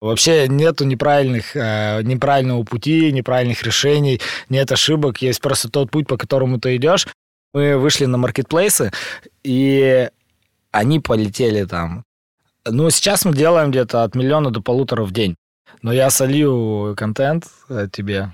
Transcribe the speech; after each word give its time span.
Вообще 0.00 0.48
нету 0.48 0.84
неправильных, 0.84 1.54
э, 1.54 2.00
неправильного 2.02 2.62
пути, 2.62 3.12
неправильных 3.12 3.62
решений, 3.62 4.20
нет 4.48 4.72
ошибок, 4.72 5.20
есть 5.20 5.40
просто 5.40 5.68
тот 5.68 5.90
путь, 5.90 6.06
по 6.06 6.16
которому 6.16 6.58
ты 6.58 6.76
идешь. 6.76 7.06
Мы 7.52 7.76
вышли 7.76 8.06
на 8.06 8.16
маркетплейсы, 8.16 8.92
и 9.42 10.08
они 10.70 11.00
полетели 11.00 11.64
там. 11.64 12.04
Ну, 12.64 12.88
сейчас 12.90 13.24
мы 13.24 13.34
делаем 13.34 13.70
где-то 13.70 14.04
от 14.04 14.14
миллиона 14.14 14.50
до 14.50 14.62
полутора 14.62 15.02
в 15.02 15.12
день. 15.12 15.36
Но 15.82 15.92
я 15.92 16.10
солью 16.10 16.94
контент 16.96 17.44
э, 17.68 17.88
тебе. 17.92 18.30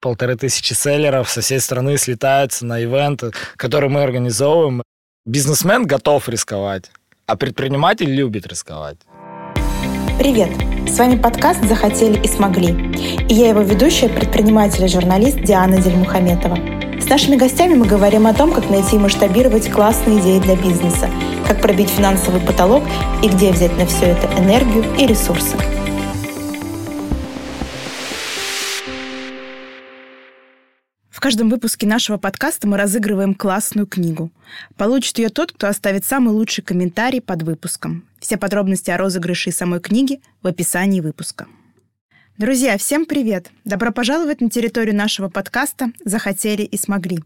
Полторы 0.00 0.36
тысячи 0.36 0.72
селлеров 0.72 1.30
со 1.30 1.40
всей 1.40 1.60
страны 1.60 1.98
слетаются 1.98 2.66
на 2.66 2.80
ивенты, 2.80 3.32
которые 3.56 3.90
мы 3.90 4.02
организовываем. 4.02 4.82
Бизнесмен 5.26 5.86
готов 5.86 6.28
рисковать, 6.28 6.90
а 7.26 7.36
предприниматель 7.36 8.10
любит 8.10 8.46
рисковать. 8.46 8.96
Привет! 10.20 10.50
С 10.86 10.98
вами 10.98 11.16
подкаст 11.16 11.64
«Захотели 11.64 12.22
и 12.22 12.28
смогли». 12.28 12.74
И 13.26 13.32
я 13.32 13.48
его 13.48 13.62
ведущая, 13.62 14.10
предприниматель 14.10 14.84
и 14.84 14.88
журналист 14.88 15.40
Диана 15.40 15.80
Дельмухаметова. 15.80 16.58
С 17.00 17.08
нашими 17.08 17.36
гостями 17.36 17.72
мы 17.72 17.86
говорим 17.86 18.26
о 18.26 18.34
том, 18.34 18.52
как 18.52 18.68
найти 18.68 18.96
и 18.96 18.98
масштабировать 18.98 19.70
классные 19.70 20.20
идеи 20.20 20.38
для 20.38 20.56
бизнеса, 20.56 21.08
как 21.48 21.62
пробить 21.62 21.88
финансовый 21.88 22.42
потолок 22.42 22.84
и 23.24 23.28
где 23.28 23.50
взять 23.50 23.74
на 23.78 23.86
все 23.86 24.08
это 24.08 24.26
энергию 24.38 24.84
и 24.98 25.06
ресурсы. 25.06 25.56
В 31.08 31.18
каждом 31.18 31.48
выпуске 31.48 31.86
нашего 31.86 32.18
подкаста 32.18 32.68
мы 32.68 32.76
разыгрываем 32.76 33.34
классную 33.34 33.86
книгу. 33.86 34.30
Получит 34.76 35.16
ее 35.16 35.30
тот, 35.30 35.52
кто 35.52 35.68
оставит 35.68 36.04
самый 36.04 36.34
лучший 36.34 36.62
комментарий 36.62 37.22
под 37.22 37.42
выпуском. 37.42 38.04
Все 38.20 38.36
подробности 38.36 38.90
о 38.90 38.98
розыгрыше 38.98 39.48
и 39.48 39.52
самой 39.52 39.80
книги 39.80 40.20
в 40.42 40.46
описании 40.46 41.00
выпуска. 41.00 41.48
Друзья, 42.36 42.76
всем 42.76 43.06
привет! 43.06 43.50
Добро 43.64 43.92
пожаловать 43.92 44.42
на 44.42 44.50
территорию 44.50 44.94
нашего 44.94 45.28
подкаста 45.28 45.92
«Захотели 46.04 46.62
и 46.62 46.76
смогли». 46.76 47.20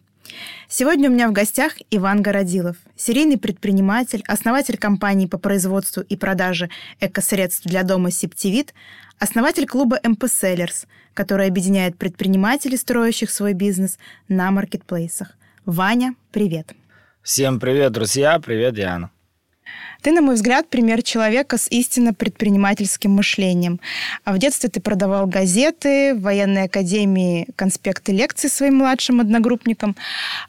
Сегодня 0.69 1.11
у 1.11 1.13
меня 1.13 1.29
в 1.29 1.33
гостях 1.33 1.75
Иван 1.91 2.23
Городилов, 2.23 2.77
серийный 2.97 3.39
предприниматель, 3.39 4.23
основатель 4.27 4.79
компании 4.79 5.27
по 5.27 5.37
производству 5.37 6.03
и 6.03 6.17
продаже 6.17 6.71
экосредств 7.01 7.67
для 7.67 7.83
дома 7.83 8.11
Септивит, 8.11 8.73
основатель 9.19 9.67
клуба 9.67 9.99
MP 10.03 10.27
Sellers, 10.27 10.87
который 11.13 11.49
объединяет 11.49 11.99
предпринимателей, 11.99 12.77
строящих 12.77 13.31
свой 13.31 13.53
бизнес 13.53 13.99
на 14.29 14.51
маркетплейсах. 14.51 15.37
Ваня, 15.67 16.15
привет. 16.33 16.73
Всем 17.23 17.59
привет, 17.61 17.93
друзья. 17.93 18.39
Привет, 18.39 18.75
Диана. 18.75 19.11
Ты, 20.03 20.13
на 20.13 20.21
мой 20.21 20.35
взгляд, 20.35 20.69
пример 20.69 21.03
человека 21.03 21.57
с 21.57 21.69
истинно 21.71 22.13
предпринимательским 22.13 23.11
мышлением. 23.11 23.81
А 24.25 24.33
в 24.33 24.39
детстве 24.39 24.69
ты 24.69 24.81
продавал 24.81 25.27
газеты, 25.27 26.15
в 26.15 26.21
военной 26.21 26.65
академии 26.65 27.49
конспекты 27.57 28.13
лекций 28.13 28.51
своим 28.51 28.77
младшим 28.77 29.21
одногруппникам. 29.21 29.97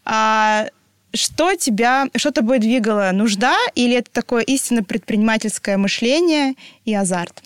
А 0.03 0.67
что 1.13 1.55
тебя, 1.55 2.07
что 2.15 2.31
тобой 2.31 2.59
двигало? 2.59 3.11
Нужда 3.13 3.55
или 3.75 3.95
это 3.95 4.11
такое 4.11 4.43
истинно 4.43 4.83
предпринимательское 4.83 5.77
мышление 5.77 6.55
и 6.83 6.93
азарт? 6.93 7.41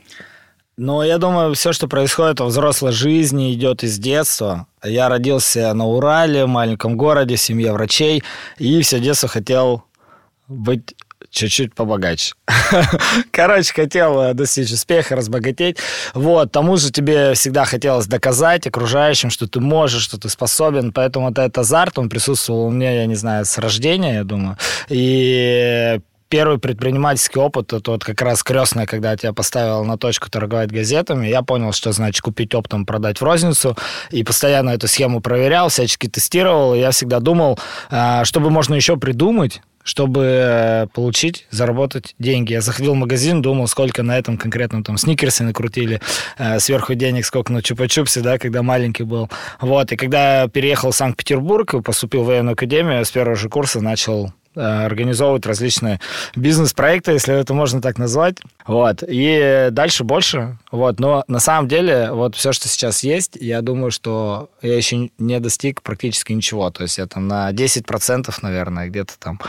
Ну, 0.82 1.04
я 1.04 1.18
думаю, 1.18 1.54
все, 1.56 1.74
что 1.74 1.88
происходит 1.90 2.40
во 2.40 2.46
взрослой 2.46 2.94
жизни, 2.94 3.54
идет 3.54 3.84
из 3.84 4.00
детства. 4.00 4.66
Я 4.82 5.10
родился 5.10 5.74
на 5.74 5.86
Урале, 5.86 6.46
в 6.46 6.48
маленьком 6.48 6.96
городе, 6.96 7.36
в 7.36 7.42
семье 7.42 7.74
врачей, 7.74 8.24
и 8.58 8.82
все 8.82 9.00
детство 9.00 9.28
хотел 9.28 9.84
быть 10.48 10.96
чуть-чуть 11.30 11.76
побогаче. 11.76 12.34
Короче, 13.32 13.74
хотел 13.74 14.22
э, 14.22 14.34
достичь 14.34 14.72
успеха, 14.72 15.16
разбогатеть. 15.16 15.78
Вот, 16.14 16.52
тому 16.52 16.78
же 16.78 16.92
тебе 16.92 17.34
всегда 17.34 17.66
хотелось 17.66 18.08
доказать 18.08 18.68
окружающим, 18.68 19.30
что 19.30 19.48
ты 19.48 19.60
можешь, 19.60 20.04
что 20.04 20.20
ты 20.20 20.30
способен. 20.30 20.92
Поэтому 20.92 21.28
вот 21.28 21.38
этот 21.38 21.58
азарт, 21.58 21.98
он 22.00 22.10
присутствовал 22.10 22.66
у 22.66 22.72
меня, 22.72 22.92
я 22.92 23.06
не 23.06 23.16
знаю, 23.16 23.46
с 23.46 23.58
рождения, 23.58 24.16
я 24.16 24.24
думаю. 24.24 24.58
И 24.90 26.00
первый 26.30 26.60
предпринимательский 26.60 27.42
опыт, 27.42 27.74
это 27.74 27.92
вот 27.92 28.04
как 28.04 28.22
раз 28.22 28.44
крестная, 28.44 28.86
когда 28.86 29.12
я 29.12 29.18
тебя 29.18 29.34
поставил 29.34 29.84
на 29.84 29.98
точку 29.98 30.30
торговать 30.30 30.72
газетами, 30.72 31.28
я 31.28 31.42
понял, 31.42 31.74
что 31.74 31.92
значит 31.92 32.22
купить 32.22 32.54
оптом, 32.54 32.86
продать 32.86 33.20
в 33.20 33.24
розницу, 33.24 33.76
и 34.12 34.24
постоянно 34.24 34.70
эту 34.70 34.88
схему 34.88 35.22
проверял, 35.22 35.70
всячески 35.70 36.08
тестировал, 36.08 36.76
и 36.76 36.80
я 36.80 36.92
всегда 36.92 37.20
думал, 37.20 37.60
э, 37.90 38.24
чтобы 38.24 38.52
можно 38.52 38.76
еще 38.76 38.96
придумать, 38.96 39.62
чтобы 39.90 40.22
э, 40.24 40.88
получить, 40.94 41.48
заработать 41.50 42.14
деньги. 42.20 42.54
Я 42.54 42.62
заходил 42.62 42.94
в 42.94 42.98
магазин, 42.98 43.42
думал, 43.42 43.68
сколько 43.68 44.04
на 44.04 44.20
этом 44.20 44.38
конкретном 44.38 44.84
там 44.84 45.00
сникерсы 45.00 45.44
накрутили, 45.44 46.00
э, 46.38 46.60
сверху 46.60 46.94
денег, 46.94 47.26
сколько 47.26 47.52
на 47.52 47.58
чупа-чупсе, 47.58 48.22
да, 48.22 48.38
когда 48.38 48.62
маленький 48.62 49.02
был. 49.04 49.30
Вот, 49.60 49.92
и 49.92 49.96
когда 49.96 50.48
переехал 50.48 50.92
в 50.92 50.96
Санкт-Петербург 50.96 51.74
и 51.74 51.82
поступил 51.82 52.22
в 52.22 52.28
военную 52.28 52.54
академию, 52.54 53.04
с 53.04 53.10
первого 53.10 53.36
же 53.36 53.50
курса 53.50 53.82
начал 53.82 54.32
Э, 54.60 54.86
организовывать 54.86 55.46
различные 55.46 56.02
бизнес-проекты, 56.36 57.14
если 57.14 57.34
это 57.34 57.54
можно 57.54 57.82
так 57.82 57.98
назвать. 57.98 58.36
Вот. 58.68 59.04
И 59.08 59.70
дальше 59.72 60.04
больше. 60.04 60.58
Вот. 60.70 61.00
Но 61.00 61.24
на 61.30 61.40
самом 61.40 61.70
деле, 61.70 62.12
вот 62.12 62.36
все, 62.36 62.52
что 62.52 62.68
сейчас 62.68 63.02
есть, 63.04 63.38
я 63.40 63.62
думаю, 63.62 63.90
что 63.90 64.50
я 64.62 64.76
еще 64.76 65.10
не 65.18 65.40
достиг 65.40 65.82
практически 65.82 66.34
ничего. 66.34 66.70
То 66.72 66.84
есть 66.84 66.98
я 66.98 67.08
там 67.08 67.30
на 67.30 67.50
10%, 67.54 68.34
наверное, 68.42 68.90
где-то 68.90 69.14
там 69.18 69.40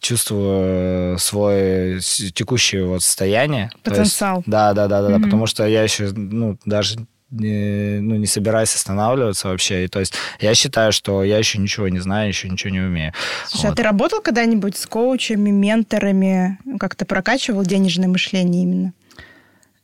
чувствую 0.00 1.18
свое 1.18 2.00
текущее 2.00 2.86
вот 2.86 3.02
состояние. 3.02 3.70
Потенциал. 3.82 4.38
Есть, 4.38 4.48
да, 4.48 4.72
да, 4.72 4.88
да, 4.88 5.02
да, 5.02 5.08
mm-hmm. 5.08 5.18
да, 5.18 5.24
потому 5.24 5.46
что 5.46 5.66
я 5.66 5.82
еще, 5.82 6.10
ну, 6.14 6.56
даже 6.64 6.96
не, 7.34 8.00
ну, 8.00 8.16
не 8.16 8.26
собираюсь 8.26 8.74
останавливаться 8.74 9.48
вообще. 9.48 9.84
И, 9.84 9.88
то 9.88 10.00
есть 10.00 10.14
я 10.40 10.54
считаю, 10.54 10.92
что 10.92 11.22
я 11.22 11.38
еще 11.38 11.58
ничего 11.58 11.88
не 11.88 11.98
знаю, 11.98 12.28
еще 12.28 12.48
ничего 12.48 12.70
не 12.70 12.80
умею. 12.80 13.12
Слушай, 13.46 13.66
а 13.66 13.68
вот. 13.68 13.72
а 13.72 13.76
ты 13.76 13.82
работал 13.82 14.20
когда-нибудь 14.20 14.76
с 14.76 14.86
коучами, 14.86 15.50
менторами? 15.50 16.58
Как-то 16.78 17.04
прокачивал 17.04 17.64
денежное 17.64 18.08
мышление 18.08 18.62
именно? 18.62 18.92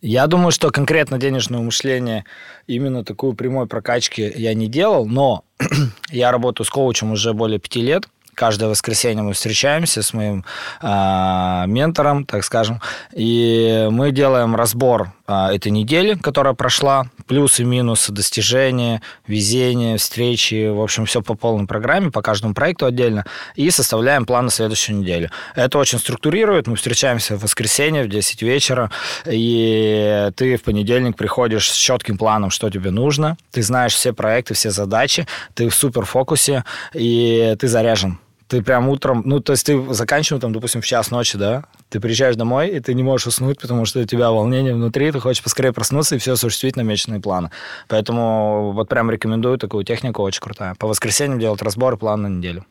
Я 0.03 0.27
думаю, 0.27 0.50
что 0.50 0.71
конкретно 0.71 1.19
денежное 1.19 1.61
мышление, 1.61 2.25
именно 2.66 3.05
такую 3.05 3.34
прямой 3.34 3.67
прокачки 3.67 4.32
я 4.34 4.55
не 4.55 4.67
делал, 4.67 5.06
но 5.06 5.44
я 6.11 6.32
работаю 6.32 6.67
с 6.67 6.71
коучем 6.71 7.12
уже 7.12 7.34
более 7.34 7.59
пяти 7.59 7.82
лет 7.82 8.09
каждое 8.41 8.71
воскресенье 8.71 9.22
мы 9.22 9.34
встречаемся 9.34 10.03
с 10.03 10.15
моим 10.15 10.47
э, 10.81 11.65
ментором, 11.67 12.25
так 12.25 12.43
скажем, 12.43 12.81
и 13.12 13.87
мы 13.91 14.12
делаем 14.12 14.56
разбор 14.56 15.12
этой 15.53 15.71
недели, 15.71 16.15
которая 16.15 16.55
прошла, 16.55 17.07
плюсы, 17.27 17.65
минусы, 17.65 18.13
достижения, 18.13 19.03
везение, 19.27 19.97
встречи, 19.97 20.69
в 20.69 20.81
общем, 20.81 21.07
все 21.07 21.23
по 21.23 21.35
полной 21.35 21.67
программе, 21.67 22.11
по 22.11 22.23
каждому 22.23 22.55
проекту 22.55 22.87
отдельно, 22.87 23.25
и 23.55 23.71
составляем 23.71 24.27
план 24.27 24.47
на 24.47 24.51
следующую 24.51 24.99
неделю. 24.99 25.31
Это 25.55 25.79
очень 25.79 25.99
структурирует, 25.99 26.67
мы 26.67 26.77
встречаемся 26.77 27.37
в 27.37 27.43
воскресенье 27.43 28.05
в 28.05 28.09
10 28.09 28.43
вечера, 28.43 28.91
и 29.27 30.31
ты 30.37 30.57
в 30.57 30.63
понедельник 30.63 31.17
приходишь 31.17 31.71
с 31.71 31.77
четким 31.77 32.19
планом, 32.19 32.51
что 32.51 32.71
тебе 32.71 32.91
нужно, 32.91 33.37
ты 33.51 33.62
знаешь 33.62 33.95
все 33.95 34.12
проекты, 34.12 34.55
все 34.55 34.71
задачи, 34.71 35.27
ты 35.55 35.69
в 35.69 35.75
суперфокусе, 35.75 36.65
и 36.95 37.57
ты 37.59 37.69
заряжен 37.69 38.19
ты 38.50 38.62
прям 38.62 38.88
утром, 38.88 39.22
ну, 39.25 39.38
то 39.38 39.53
есть 39.53 39.65
ты 39.65 39.94
заканчиваешь 39.94 40.41
там, 40.43 40.53
допустим, 40.53 40.83
в 40.83 40.87
час 40.87 41.12
ночи, 41.12 41.38
да, 41.38 41.65
ты 41.88 42.00
приезжаешь 42.00 42.34
домой, 42.34 42.69
и 42.69 42.81
ты 42.81 42.94
не 42.94 43.05
можешь 43.05 43.28
уснуть, 43.28 43.61
потому 43.61 43.84
что 43.84 44.00
у 44.00 44.05
тебя 44.05 44.33
волнение 44.33 44.75
внутри, 44.75 45.12
ты 45.12 45.21
хочешь 45.21 45.43
поскорее 45.43 45.72
проснуться 45.72 46.16
и 46.16 46.19
все 46.19 46.33
осуществить 46.33 46.77
намеченные 46.77 47.21
планы. 47.21 47.50
Поэтому 47.87 48.72
вот 48.72 48.88
прям 48.88 49.09
рекомендую 49.09 49.56
такую 49.56 49.84
технику, 49.84 50.22
очень 50.22 50.43
крутая. 50.43 50.75
По 50.75 50.88
воскресеньям 50.88 51.38
делать 51.38 51.62
разбор 51.62 51.97
план 51.97 52.22
на 52.22 52.27
неделю. 52.27 52.66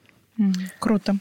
Круто. 0.79 1.17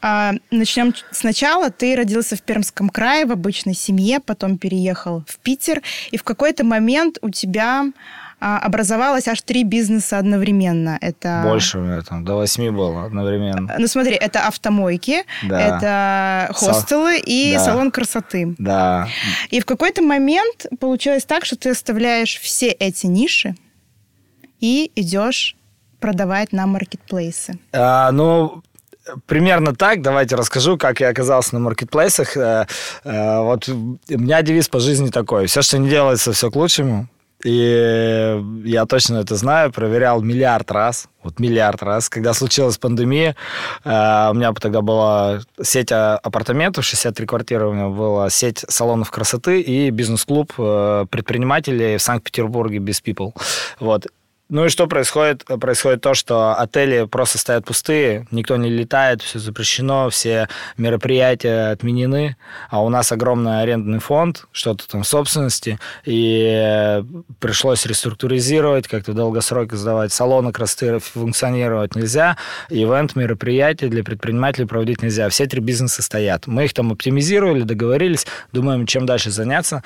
А, 0.00 0.32
начнем 0.50 0.94
сначала. 1.10 1.70
Ты 1.70 1.96
родился 1.96 2.36
в 2.36 2.42
Пермском 2.42 2.88
крае 2.88 3.26
в 3.26 3.32
обычной 3.32 3.74
семье, 3.74 4.20
потом 4.20 4.58
переехал 4.58 5.24
в 5.26 5.38
Питер, 5.38 5.82
и 6.12 6.16
в 6.16 6.22
какой-то 6.22 6.64
момент 6.64 7.18
у 7.22 7.30
тебя 7.30 7.86
образовалось 8.42 9.28
аж 9.28 9.40
три 9.42 9.62
бизнеса 9.62 10.18
одновременно. 10.18 10.98
Это... 11.00 11.42
Больше, 11.44 11.78
у 11.78 11.82
меня 11.82 12.02
там 12.02 12.24
до 12.24 12.34
восьми 12.34 12.70
было 12.70 13.04
одновременно. 13.04 13.74
Ну 13.78 13.86
смотри, 13.86 14.14
это 14.14 14.46
автомойки, 14.46 15.24
да. 15.44 15.60
это 15.60 16.52
хостелы 16.54 17.18
Со... 17.18 17.24
и 17.24 17.52
да. 17.54 17.64
салон 17.64 17.90
красоты. 17.90 18.54
Да. 18.58 19.08
И 19.50 19.60
в 19.60 19.64
какой-то 19.64 20.02
момент 20.02 20.66
получилось 20.80 21.24
так, 21.24 21.44
что 21.44 21.56
ты 21.56 21.70
оставляешь 21.70 22.38
все 22.40 22.68
эти 22.68 23.06
ниши 23.06 23.54
и 24.60 24.90
идешь 24.96 25.56
продавать 26.00 26.52
на 26.52 26.66
маркетплейсы. 26.66 27.58
А, 27.72 28.10
ну, 28.10 28.62
примерно 29.26 29.74
так. 29.74 30.02
Давайте 30.02 30.36
расскажу, 30.36 30.76
как 30.76 31.00
я 31.00 31.08
оказался 31.08 31.54
на 31.54 31.60
маркетплейсах. 31.60 32.36
Э, 32.36 32.66
э, 33.04 33.38
вот 33.38 33.68
у 33.68 33.98
меня 34.08 34.42
девиз 34.42 34.68
по 34.68 34.80
жизни 34.80 35.10
такой. 35.10 35.46
Все, 35.46 35.62
что 35.62 35.78
не 35.78 35.88
делается, 35.88 36.32
все 36.32 36.50
к 36.50 36.56
лучшему. 36.56 37.08
И 37.44 38.42
я 38.64 38.86
точно 38.86 39.16
это 39.16 39.36
знаю, 39.36 39.72
проверял 39.72 40.22
миллиард 40.22 40.70
раз, 40.70 41.08
вот 41.22 41.40
миллиард 41.40 41.82
раз. 41.82 42.08
Когда 42.08 42.34
случилась 42.34 42.78
пандемия, 42.78 43.36
э, 43.84 44.28
у 44.30 44.34
меня 44.34 44.52
тогда 44.52 44.80
была 44.80 45.40
сеть 45.60 45.92
апартаментов, 45.92 46.84
63 46.84 47.26
квартиры 47.26 47.68
у 47.68 47.72
меня 47.72 47.88
была, 47.88 48.30
сеть 48.30 48.64
салонов 48.68 49.10
красоты 49.10 49.60
и 49.60 49.90
бизнес-клуб 49.90 50.52
э, 50.58 51.06
предпринимателей 51.10 51.96
в 51.96 52.02
Санкт-Петербурге 52.02 52.78
без 52.78 53.02
People. 53.02 53.32
Вот. 53.80 54.06
Ну 54.52 54.66
и 54.66 54.68
что 54.68 54.86
происходит? 54.86 55.46
Происходит 55.46 56.02
то, 56.02 56.12
что 56.12 56.52
отели 56.52 57.06
просто 57.06 57.38
стоят 57.38 57.64
пустые, 57.64 58.26
никто 58.30 58.58
не 58.58 58.68
летает, 58.68 59.22
все 59.22 59.38
запрещено, 59.38 60.10
все 60.10 60.46
мероприятия 60.76 61.70
отменены, 61.70 62.36
а 62.68 62.84
у 62.84 62.90
нас 62.90 63.12
огромный 63.12 63.62
арендный 63.62 63.98
фонд, 63.98 64.44
что-то 64.52 64.86
там 64.86 65.04
в 65.04 65.08
собственности, 65.08 65.78
и 66.04 67.02
пришлось 67.40 67.86
реструктуризировать, 67.86 68.88
как-то 68.88 69.14
долгосрок 69.14 69.72
сдавать. 69.72 70.12
Салоны 70.12 70.52
красоты 70.52 70.98
функционировать 70.98 71.96
нельзя, 71.96 72.36
ивент, 72.68 73.16
мероприятия 73.16 73.88
для 73.88 74.04
предпринимателей 74.04 74.66
проводить 74.66 75.02
нельзя. 75.02 75.30
Все 75.30 75.46
три 75.46 75.62
бизнеса 75.62 76.02
стоят. 76.02 76.46
Мы 76.46 76.66
их 76.66 76.74
там 76.74 76.92
оптимизировали, 76.92 77.62
договорились, 77.62 78.26
думаем, 78.52 78.84
чем 78.84 79.06
дальше 79.06 79.30
заняться, 79.30 79.82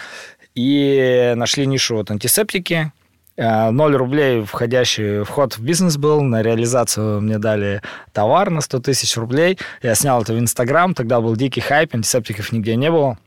и 0.57 1.35
нашли 1.37 1.67
нишу 1.67 1.95
вот 1.95 2.11
антисептики, 2.11 2.91
0 3.37 3.95
э, 3.95 3.97
рублей 3.97 4.43
входящий 4.43 5.23
вход 5.25 5.59
в 5.59 5.61
бизнес 5.63 5.97
был. 5.97 6.23
На 6.23 6.43
реализацию 6.43 7.21
мне 7.21 7.39
дали 7.39 7.83
товар 8.13 8.51
на 8.51 8.61
100 8.61 8.81
тысяч 8.81 9.17
рублей. 9.17 9.59
Я 9.83 9.95
снял 9.95 10.23
это 10.23 10.33
в 10.33 10.39
Инстаграм. 10.39 10.95
Тогда 10.95 11.21
был 11.21 11.37
дикий 11.37 11.61
хайп, 11.61 11.95
антисептиков 11.95 12.53
нигде 12.53 12.77
не 12.77 12.91
было. 12.91 13.19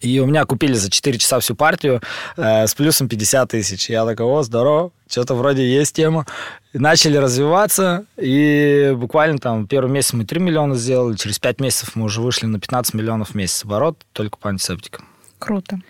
И 0.00 0.20
у 0.20 0.26
меня 0.26 0.44
купили 0.44 0.74
за 0.74 0.90
4 0.90 1.18
часа 1.18 1.40
всю 1.40 1.54
партию 1.54 2.00
э, 2.36 2.66
с 2.66 2.74
плюсом 2.74 3.08
50 3.08 3.50
тысяч. 3.50 3.90
Я 3.90 4.04
такой, 4.04 4.26
о, 4.26 4.42
здорово, 4.42 4.92
что-то 5.08 5.34
вроде 5.34 5.66
есть 5.66 5.94
тема. 5.94 6.26
И 6.72 6.78
начали 6.78 7.16
развиваться, 7.16 8.06
и 8.16 8.94
буквально 8.96 9.38
там 9.38 9.66
первый 9.66 9.90
месяц 9.90 10.14
мы 10.14 10.24
3 10.24 10.40
миллиона 10.40 10.74
сделали, 10.74 11.16
через 11.16 11.38
5 11.38 11.60
месяцев 11.60 11.96
мы 11.96 12.04
уже 12.04 12.20
вышли 12.20 12.46
на 12.46 12.58
15 12.58 12.94
миллионов 12.94 13.30
в 13.30 13.34
месяц 13.34 13.64
оборот 13.64 13.98
только 14.12 14.38
по 14.38 14.48
антисептикам. 14.48 15.06
Круто. 15.38 15.80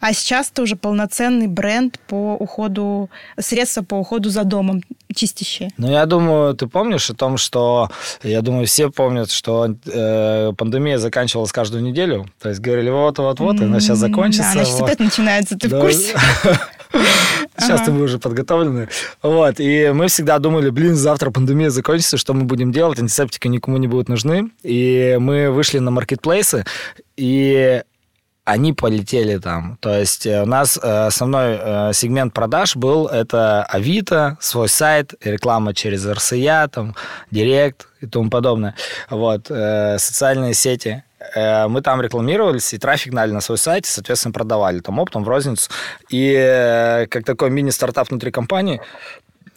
А 0.00 0.12
сейчас 0.12 0.50
это 0.50 0.62
уже 0.62 0.76
полноценный 0.76 1.46
бренд 1.46 1.98
по 2.06 2.34
уходу, 2.34 3.10
средства 3.38 3.82
по 3.82 3.94
уходу 3.94 4.30
за 4.30 4.44
домом 4.44 4.82
чистящие. 5.14 5.70
Ну, 5.76 5.90
я 5.90 6.06
думаю, 6.06 6.54
ты 6.54 6.66
помнишь 6.66 7.10
о 7.10 7.14
том, 7.14 7.36
что, 7.36 7.90
я 8.22 8.42
думаю, 8.42 8.66
все 8.66 8.90
помнят, 8.90 9.30
что 9.30 9.74
э, 9.86 10.52
пандемия 10.56 10.98
заканчивалась 10.98 11.52
каждую 11.52 11.82
неделю. 11.82 12.26
То 12.40 12.48
есть 12.48 12.60
говорили, 12.60 12.90
вот-вот-вот, 12.90 13.60
она 13.60 13.80
сейчас 13.80 13.98
закончится. 13.98 14.42
Да, 14.42 14.52
она 14.52 14.64
сейчас 14.64 14.80
вот. 14.80 14.86
опять 14.86 15.00
начинается, 15.00 15.58
ты 15.58 15.68
да. 15.68 15.78
в 15.78 15.80
курсе? 15.80 16.14
Сейчас 17.58 17.88
мы 17.88 18.02
уже 18.02 18.18
подготовлены. 18.18 18.88
Вот. 19.22 19.58
И 19.58 19.90
мы 19.92 20.08
всегда 20.08 20.38
думали, 20.38 20.70
блин, 20.70 20.94
завтра 20.94 21.30
пандемия 21.30 21.70
закончится, 21.70 22.16
что 22.16 22.34
мы 22.34 22.44
будем 22.44 22.72
делать? 22.72 22.98
Антисептики 22.98 23.48
никому 23.48 23.76
не 23.78 23.88
будут 23.88 24.08
нужны. 24.08 24.50
И 24.62 25.16
мы 25.18 25.50
вышли 25.50 25.78
на 25.78 25.90
маркетплейсы, 25.90 26.64
и 27.16 27.82
они 28.46 28.72
полетели 28.72 29.38
там. 29.38 29.76
То 29.80 29.98
есть 29.98 30.24
э, 30.24 30.42
у 30.42 30.46
нас 30.46 30.78
э, 30.80 31.06
основной 31.06 31.58
э, 31.60 31.90
сегмент 31.92 32.32
продаж 32.32 32.76
был 32.76 33.08
это 33.08 33.64
Авито, 33.64 34.38
свой 34.40 34.68
сайт, 34.68 35.14
реклама 35.20 35.74
через 35.74 36.06
РСЯ, 36.06 36.68
там, 36.68 36.94
Директ 37.32 37.88
и 38.00 38.06
тому 38.06 38.30
подобное. 38.30 38.76
Вот, 39.10 39.46
социальные 39.46 40.54
сети. 40.54 41.02
Мы 41.34 41.80
там 41.82 42.00
рекламировались, 42.00 42.72
и 42.72 42.78
трафик 42.78 43.12
гнали 43.12 43.32
на 43.32 43.40
свой 43.40 43.58
сайт, 43.58 43.84
и, 43.84 43.88
соответственно, 43.88 44.32
продавали 44.32 44.78
там 44.78 44.98
оптом 45.00 45.24
в 45.24 45.28
розницу. 45.28 45.70
И 46.08 47.06
как 47.10 47.24
такой 47.24 47.50
мини-стартап 47.50 48.10
внутри 48.10 48.30
компании 48.30 48.80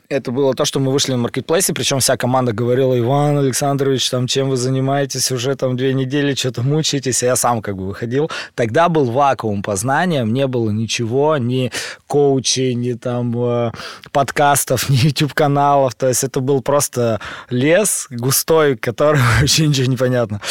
это 0.09 0.31
было 0.31 0.55
то, 0.55 0.65
что 0.65 0.79
мы 0.79 0.91
вышли 0.91 1.11
на 1.11 1.19
маркетплейсе, 1.19 1.71
причем 1.71 1.99
вся 1.99 2.17
команда 2.17 2.51
говорила, 2.51 2.97
Иван 2.97 3.37
Александрович, 3.37 4.09
там, 4.09 4.25
чем 4.25 4.49
вы 4.49 4.57
занимаетесь 4.57 5.31
уже 5.31 5.55
там 5.55 5.77
две 5.77 5.93
недели, 5.93 6.33
что-то 6.33 6.63
мучаетесь, 6.63 7.21
а 7.21 7.27
я 7.27 7.35
сам 7.35 7.61
как 7.61 7.77
бы 7.77 7.85
выходил. 7.87 8.31
Тогда 8.55 8.89
был 8.89 9.05
вакуум 9.05 9.61
познания, 9.61 10.23
не 10.23 10.47
было 10.47 10.71
ничего, 10.71 11.37
ни 11.37 11.71
коучей, 12.07 12.73
ни 12.73 12.93
там 12.93 13.31
э, 13.37 13.71
подкастов, 14.11 14.89
ни 14.89 14.95
YouTube-каналов, 14.95 15.93
то 15.93 16.07
есть 16.07 16.23
это 16.23 16.39
был 16.39 16.63
просто 16.63 17.19
лес 17.51 18.07
густой, 18.09 18.77
который 18.77 19.21
вообще 19.39 19.67
ничего 19.67 19.85
не 19.85 19.97
понятно. 19.97 20.41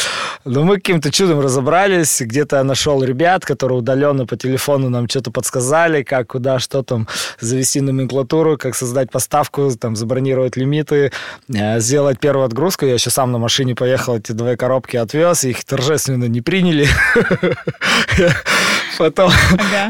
Но 0.45 0.63
мы 0.63 0.77
каким-то 0.77 1.11
чудом 1.11 1.41
разобрались, 1.41 2.21
где-то 2.21 2.57
я 2.59 2.65
нашел 2.65 3.03
ребят, 3.03 3.45
которые 3.45 3.79
удаленно 3.79 4.25
по 4.25 4.37
телефону 4.37 4.89
нам 4.89 5.09
что-то 5.09 5.33
подсказали, 5.33 6.05
как, 6.05 6.29
куда, 6.29 6.61
что 6.61 6.85
там 6.85 7.09
завести 7.41 7.81
номенклатуру, 7.81 8.57
как 8.57 8.77
создать 8.77 9.11
поставку 9.11 9.48
доставку, 9.49 9.71
там, 9.79 9.97
забронировать 9.97 10.57
лимиты, 10.57 11.13
э, 11.55 11.81
сделать 11.81 12.19
первую 12.21 12.45
отгрузку. 12.45 12.87
Я 12.87 12.95
еще 12.95 13.11
сам 13.11 13.33
на 13.33 13.39
машине 13.39 13.75
поехал, 13.75 14.17
эти 14.17 14.33
две 14.33 14.57
коробки 14.57 14.97
отвез, 14.97 15.45
их 15.45 15.65
торжественно 15.65 16.29
не 16.29 16.41
приняли. 16.41 16.87
Потом, 18.99 19.31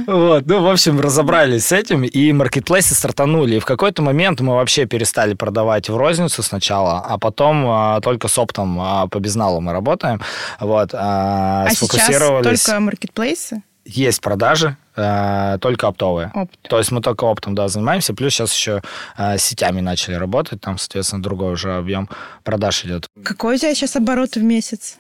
вот, 0.06 0.46
ну, 0.46 0.62
в 0.62 0.69
общем, 0.69 1.00
разобрались 1.00 1.66
с 1.66 1.72
этим, 1.72 2.05
и 2.05 2.32
маркетплейсы 2.32 2.94
стартанули. 2.94 3.56
И 3.56 3.58
в 3.58 3.64
какой-то 3.64 4.02
момент 4.02 4.40
мы 4.40 4.55
вообще 4.55 4.87
перестали 4.87 5.34
продавать 5.34 5.88
в 5.88 5.96
розницу 5.96 6.43
сначала, 6.43 7.00
а 7.08 7.19
потом 7.19 7.64
а, 7.69 8.00
только 8.00 8.28
с 8.28 8.38
оптом 8.38 8.78
а, 8.81 9.06
по 9.06 9.19
безналу 9.19 9.61
мы 9.61 9.72
работаем. 9.72 10.20
Вот, 10.61 10.90
а, 10.93 11.64
а 11.66 11.70
сейчас 11.70 12.19
только 12.43 12.81
маркетплейсы? 12.81 13.62
Есть 13.88 14.20
продажи, 14.20 14.76
э, 14.96 15.58
только 15.61 15.88
оптовые. 15.88 16.31
Опт. 16.35 16.55
То 16.69 16.79
есть 16.79 16.93
мы 16.93 17.00
только 17.00 17.25
оптом, 17.25 17.55
да, 17.55 17.69
занимаемся. 17.69 18.14
Плюс 18.14 18.35
сейчас 18.35 18.52
еще 18.52 18.82
э, 19.17 19.38
сетями 19.38 19.81
начали 19.81 20.14
работать. 20.14 20.61
Там, 20.61 20.79
соответственно, 20.79 21.23
другой 21.23 21.55
уже 21.55 21.75
объем 21.75 22.08
продаж 22.44 22.85
идет. 22.85 23.06
Какой 23.25 23.55
у 23.55 23.58
тебя 23.58 23.75
сейчас 23.75 23.96
оборот 23.96 24.37
в 24.37 24.43
месяц? 24.43 24.99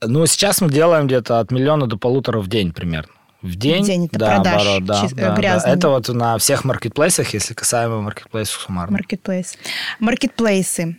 Ну, 0.00 0.24
сейчас 0.26 0.60
мы 0.60 0.70
делаем 0.70 1.06
где-то 1.06 1.38
от 1.40 1.50
миллиона 1.50 1.86
до 1.86 1.98
полутора 1.98 2.40
в 2.40 2.48
день 2.48 2.72
примерно. 2.72 3.12
В 3.42 3.54
день, 3.54 3.84
в 3.84 3.86
день 3.86 4.06
это 4.06 4.18
да, 4.18 4.34
продаж 4.36 4.62
оборот, 4.62 4.84
да, 4.84 5.00
чист, 5.02 5.14
да, 5.14 5.36
да. 5.36 5.62
Это 5.64 5.88
вот 5.90 6.08
на 6.08 6.38
всех 6.38 6.64
маркетплейсах, 6.64 7.34
если 7.34 7.54
касаемо 7.54 8.00
маркетплейсов 8.00 8.62
суммарно. 8.62 8.94
Маркетплейс. 8.94 9.56
Маркетплейсы. 10.00 10.96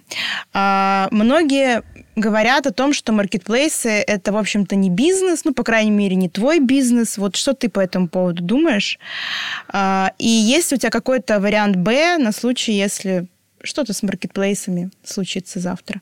А, 0.53 1.09
многие 1.11 1.83
говорят 2.19 2.67
о 2.67 2.71
том, 2.71 2.93
что 2.93 3.11
маркетплейсы– 3.11 3.89
это, 4.07 4.31
в 4.31 4.37
общем-то, 4.37 4.75
не 4.75 4.89
бизнес, 4.89 5.45
ну, 5.45 5.53
по 5.53 5.63
крайней 5.63 5.91
мере, 5.91 6.15
не 6.15 6.29
твой 6.29 6.59
бизнес. 6.59 7.17
Вот 7.17 7.35
что 7.35 7.53
ты 7.53 7.69
по 7.69 7.79
этому 7.79 8.07
поводу 8.07 8.43
думаешь? 8.43 8.99
А, 9.67 10.11
и 10.17 10.27
есть 10.27 10.73
у 10.73 10.77
тебя 10.77 10.89
какой-то 10.89 11.39
вариант 11.39 11.75
«Б» 11.75 12.17
на 12.17 12.31
случай, 12.31 12.73
если 12.73 13.27
что-то 13.63 13.93
с 13.93 14.03
маркетплейсами 14.03 14.91
случится 15.03 15.59
завтра? 15.59 16.01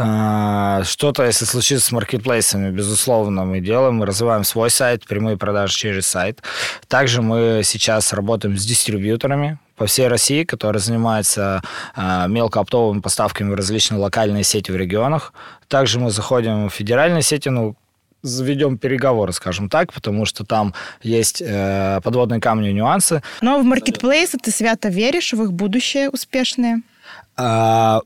А, 0.00 0.84
что-то, 0.84 1.24
если 1.24 1.44
случится 1.44 1.86
с 1.86 1.92
маркетплейсами, 1.92 2.70
безусловно, 2.70 3.44
мы 3.44 3.60
делаем. 3.60 3.96
Мы 3.96 4.06
развиваем 4.06 4.44
свой 4.44 4.70
сайт, 4.70 5.04
прямые 5.04 5.36
продажи 5.36 5.76
через 5.76 6.06
сайт. 6.06 6.42
Также 6.86 7.20
мы 7.20 7.62
сейчас 7.64 8.12
работаем 8.12 8.56
с 8.56 8.64
дистрибьюторами, 8.64 9.58
по 9.78 9.86
всей 9.86 10.08
России, 10.08 10.44
которые 10.44 10.80
занимаются 10.80 11.62
э, 11.96 12.26
мелкооптовыми 12.28 13.00
поставками 13.00 13.50
в 13.50 13.54
различные 13.54 14.00
локальные 14.00 14.44
сети 14.44 14.70
в 14.70 14.76
регионах. 14.76 15.32
Также 15.68 15.98
мы 15.98 16.10
заходим 16.10 16.68
в 16.68 16.74
федеральные 16.74 17.22
сети, 17.22 17.48
ну, 17.48 17.76
заведем 18.22 18.78
переговоры, 18.78 19.32
скажем 19.32 19.68
так, 19.68 19.92
потому 19.92 20.24
что 20.24 20.44
там 20.44 20.74
есть 21.02 21.40
э, 21.40 22.00
подводные 22.02 22.40
камни 22.40 22.70
и 22.70 22.72
нюансы. 22.72 23.22
Но 23.40 23.60
в 23.60 23.64
маркетплейсы 23.64 24.38
ты 24.38 24.50
свято 24.50 24.88
веришь 24.88 25.32
в 25.32 25.42
их 25.42 25.52
будущее 25.52 26.10
успешное? 26.10 26.82
А, 27.36 28.00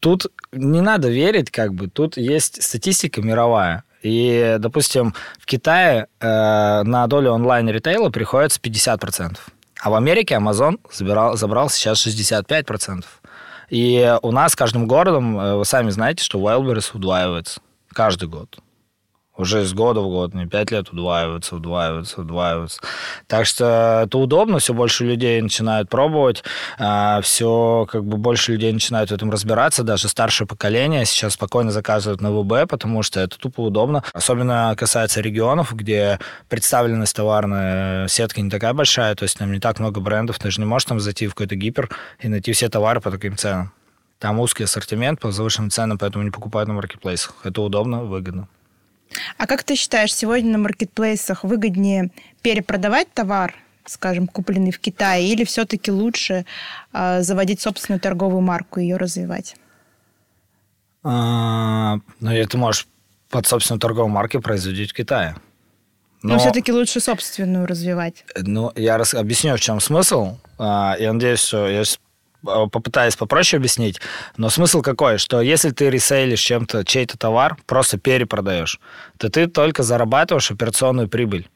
тут 0.00 0.26
не 0.52 0.80
надо 0.80 1.08
верить, 1.08 1.50
как 1.50 1.74
бы, 1.74 1.88
тут 1.88 2.16
есть 2.16 2.62
статистика 2.62 3.22
мировая. 3.22 3.84
И, 4.02 4.56
допустим, 4.58 5.14
в 5.38 5.46
Китае 5.46 6.08
э, 6.18 6.82
на 6.82 7.06
долю 7.06 7.30
онлайн-ритейла 7.30 8.10
приходится 8.10 8.60
50%. 8.60 9.38
А 9.82 9.90
в 9.90 9.94
Америке 9.96 10.36
Amazon 10.36 10.78
забирал, 10.92 11.36
забрал 11.36 11.68
сейчас 11.68 12.06
65%. 12.06 13.04
И 13.68 14.16
у 14.22 14.30
нас 14.30 14.54
каждым 14.54 14.86
городом, 14.86 15.38
э, 15.38 15.56
вы 15.56 15.64
сами 15.64 15.90
знаете, 15.90 16.22
что 16.22 16.38
Wildberries 16.38 16.90
удваивается 16.94 17.60
каждый 17.92 18.28
год 18.28 18.61
уже 19.42 19.64
с 19.64 19.72
года 19.74 20.00
в 20.00 20.08
год, 20.08 20.34
не 20.34 20.46
пять 20.46 20.70
лет 20.70 20.90
удваиваются, 20.90 21.56
удваиваются, 21.56 22.22
удваиваются. 22.22 22.80
Так 23.26 23.46
что 23.46 24.02
это 24.04 24.18
удобно, 24.18 24.58
все 24.58 24.72
больше 24.72 25.04
людей 25.04 25.40
начинают 25.40 25.88
пробовать, 25.88 26.42
а, 26.78 27.20
все 27.20 27.86
как 27.90 28.04
бы 28.04 28.16
больше 28.16 28.52
людей 28.52 28.72
начинают 28.72 29.10
в 29.10 29.14
этом 29.14 29.30
разбираться, 29.30 29.82
даже 29.82 30.08
старшее 30.08 30.46
поколение 30.46 31.04
сейчас 31.04 31.34
спокойно 31.34 31.70
заказывают 31.70 32.20
на 32.20 32.30
ВБ, 32.30 32.68
потому 32.68 33.02
что 33.02 33.20
это 33.20 33.38
тупо 33.38 33.60
удобно. 33.60 34.02
Особенно 34.12 34.74
касается 34.76 35.20
регионов, 35.20 35.74
где 35.74 36.18
представленность 36.48 37.14
товарной 37.14 38.08
сетки 38.08 38.40
не 38.40 38.50
такая 38.50 38.72
большая, 38.72 39.14
то 39.14 39.24
есть 39.24 39.38
там 39.38 39.52
не 39.52 39.60
так 39.60 39.78
много 39.78 40.00
брендов, 40.00 40.38
ты 40.38 40.50
же 40.50 40.60
не 40.60 40.66
можешь 40.66 40.86
там 40.86 41.00
зайти 41.00 41.26
в 41.26 41.34
какой-то 41.34 41.56
гипер 41.56 41.90
и 42.20 42.28
найти 42.28 42.52
все 42.52 42.68
товары 42.68 43.00
по 43.00 43.10
таким 43.10 43.36
ценам. 43.36 43.72
Там 44.22 44.38
узкий 44.38 44.62
ассортимент 44.62 45.18
по 45.18 45.32
завышенным 45.32 45.70
ценам, 45.70 45.98
поэтому 45.98 46.22
не 46.22 46.30
покупают 46.30 46.68
на 46.68 46.74
маркетплейсах. 46.74 47.34
Это 47.42 47.60
удобно, 47.60 48.04
выгодно. 48.04 48.46
А 49.38 49.46
как 49.46 49.62
ты 49.62 49.74
считаешь, 49.74 50.14
сегодня 50.14 50.52
на 50.52 50.58
маркетплейсах 50.58 51.44
выгоднее 51.44 52.10
перепродавать 52.42 53.12
товар 53.12 53.54
скажем, 53.84 54.28
купленный 54.28 54.70
в 54.70 54.78
Китае, 54.78 55.28
или 55.28 55.42
все-таки 55.44 55.90
лучше 55.90 56.44
э, 56.92 57.22
заводить 57.22 57.60
собственную 57.60 58.00
торговую 58.00 58.40
марку 58.40 58.80
и 58.80 58.84
ее 58.84 58.96
развивать? 58.96 59.56
А, 61.02 61.96
ну, 62.20 62.46
ты 62.46 62.56
можешь 62.56 62.86
под 63.28 63.46
собственную 63.46 63.80
торговую 63.80 64.12
марку 64.12 64.40
производить 64.40 64.92
в 64.92 64.94
Китае. 64.94 65.36
Но, 66.22 66.34
Но 66.34 66.38
все-таки 66.38 66.70
лучше 66.70 67.00
собственную 67.00 67.66
развивать. 67.66 68.24
Ну, 68.36 68.70
я 68.76 68.96
раз, 68.96 69.14
объясню, 69.14 69.56
в 69.56 69.60
чем 69.60 69.80
смысл. 69.80 70.36
А, 70.58 70.94
я 70.98 71.12
надеюсь, 71.12 71.40
что 71.40 71.68
я 71.68 71.82
попытаюсь 72.42 73.16
попроще 73.16 73.58
объяснить. 73.58 74.00
Но 74.36 74.50
смысл 74.50 74.82
какой? 74.82 75.18
Что 75.18 75.40
если 75.40 75.70
ты 75.70 75.90
ресейлишь 75.90 76.40
чем-то 76.40 76.84
чей-то 76.84 77.18
товар, 77.18 77.56
просто 77.66 77.98
перепродаешь, 77.98 78.80
то 79.18 79.28
ты 79.28 79.46
только 79.46 79.82
зарабатываешь 79.82 80.50
операционную 80.50 81.08
прибыль. 81.08 81.48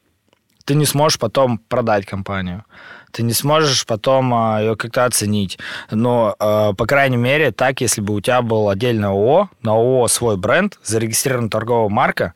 Ты 0.65 0.75
не 0.75 0.85
сможешь 0.85 1.19
потом 1.19 1.59
продать 1.59 2.05
компанию 2.05 2.65
ты 3.11 3.23
не 3.23 3.33
сможешь 3.33 3.85
потом 3.85 4.33
а, 4.33 4.59
ее 4.59 4.75
как-то 4.75 5.05
оценить. 5.05 5.57
Но, 5.89 6.35
а, 6.39 6.73
по 6.73 6.85
крайней 6.85 7.17
мере, 7.17 7.51
так, 7.51 7.81
если 7.81 8.01
бы 8.01 8.13
у 8.13 8.21
тебя 8.21 8.41
был 8.41 8.69
отдельное 8.69 9.09
ООО, 9.09 9.49
на 9.63 9.71
ООО 9.71 10.07
свой 10.07 10.37
бренд, 10.37 10.77
зарегистрирована 10.83 11.49
торговая 11.49 11.89
марка, 11.89 12.33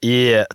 и 0.00 0.46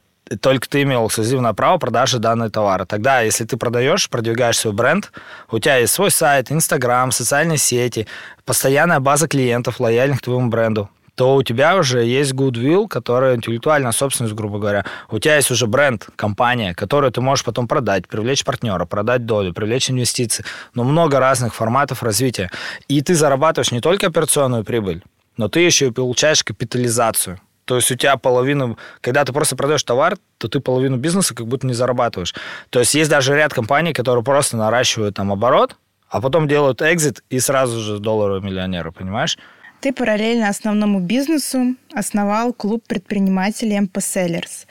только 0.42 0.68
ты 0.68 0.84
имел 0.84 1.08
эксклюзивное 1.08 1.54
право 1.54 1.78
продажи 1.78 2.20
данного 2.20 2.50
товара. 2.50 2.86
Тогда, 2.86 3.22
если 3.22 3.46
ты 3.46 3.58
продаешь, 3.58 4.10
продвигаешь 4.10 4.58
свой 4.58 4.74
бренд, 4.74 5.12
у 5.52 5.60
тебя 5.60 5.78
есть 5.78 5.94
свой 5.94 6.12
сайт, 6.12 6.52
Инстаграм, 6.52 7.12
социальные 7.12 7.58
сети, 7.58 8.08
постоянная 8.46 9.00
база 9.00 9.28
клиентов, 9.28 9.80
лояльных 9.80 10.20
к 10.20 10.24
твоему 10.24 10.50
бренду 10.50 10.90
то 11.18 11.34
у 11.34 11.42
тебя 11.42 11.76
уже 11.76 12.06
есть 12.06 12.34
goodwill, 12.34 12.88
который 12.88 13.36
интеллектуальная 13.36 13.92
собственность, 13.92 14.36
грубо 14.36 14.60
говоря. 14.60 14.86
У 15.10 15.18
тебя 15.18 15.38
есть 15.38 15.50
уже 15.50 15.66
бренд, 15.66 16.08
компания, 16.16 16.76
которую 16.76 17.12
ты 17.12 17.22
можешь 17.22 17.44
потом 17.44 17.68
продать, 17.68 18.08
привлечь 18.08 18.46
партнера, 18.46 18.86
продать 18.86 19.26
долю, 19.26 19.52
привлечь 19.52 19.90
инвестиции. 19.90 20.46
Но 20.76 20.84
много 20.84 21.20
разных 21.20 21.56
форматов 21.56 22.04
развития. 22.04 22.52
И 22.88 23.02
ты 23.02 23.16
зарабатываешь 23.16 23.72
не 23.72 23.82
только 23.82 24.08
операционную 24.08 24.64
прибыль, 24.64 25.02
но 25.38 25.48
ты 25.48 25.62
еще 25.62 25.88
и 25.88 25.92
получаешь 25.92 26.44
капитализацию. 26.44 27.42
То 27.68 27.76
есть 27.76 27.92
у 27.92 27.96
тебя 27.96 28.16
половину, 28.16 28.78
когда 29.02 29.26
ты 29.26 29.34
просто 29.34 29.58
продаешь 29.58 29.84
товар, 29.84 30.18
то 30.38 30.48
ты 30.48 30.62
половину 30.62 30.96
бизнеса 30.96 31.36
как 31.36 31.48
будто 31.48 31.68
не 31.68 31.74
зарабатываешь. 31.74 32.34
То 32.70 32.80
есть 32.80 32.96
есть 32.96 33.10
даже 33.10 33.36
ряд 33.36 33.54
компаний, 33.54 33.92
которые 33.92 34.24
просто 34.24 34.56
наращивают 34.56 35.16
там 35.16 35.34
оборот, 35.34 35.76
а 36.10 36.22
потом 36.22 36.48
делают 36.48 36.82
экзит 36.82 37.26
и 37.30 37.40
сразу 37.42 37.82
же 37.82 38.00
долларовые 38.00 38.42
миллионеры, 38.42 38.94
понимаешь? 38.94 39.38
Ты 39.82 39.92
параллельно 39.92 40.48
основному 40.48 41.02
бизнесу 41.02 41.76
основал 41.94 42.54
клуб 42.54 42.86
предпринимателей 42.88 43.78
MP 43.78 43.96
Sellers. 43.96 44.66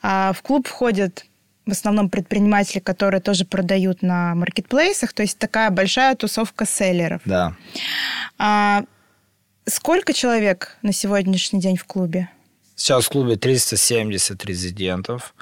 А 0.00 0.32
в 0.32 0.40
клуб 0.40 0.66
входят 0.66 1.26
в 1.66 1.72
основном 1.72 2.08
предприниматели, 2.08 2.78
которые 2.80 3.20
тоже 3.20 3.44
продают 3.44 4.00
на 4.00 4.34
маркетплейсах, 4.34 5.12
то 5.12 5.22
есть 5.22 5.38
такая 5.38 5.70
большая 5.70 6.14
тусовка 6.14 6.64
селлеров. 6.64 7.20
Да. 7.26 7.54
А 8.38 8.84
сколько 9.66 10.12
человек 10.12 10.76
на 10.82 10.92
сегодняшний 10.92 11.60
день 11.60 11.76
в 11.76 11.84
клубе? 11.84 12.28
Сейчас 12.76 13.04
в 13.04 13.08
клубе 13.10 13.36
370 13.36 14.44
резидентов. 14.44 15.34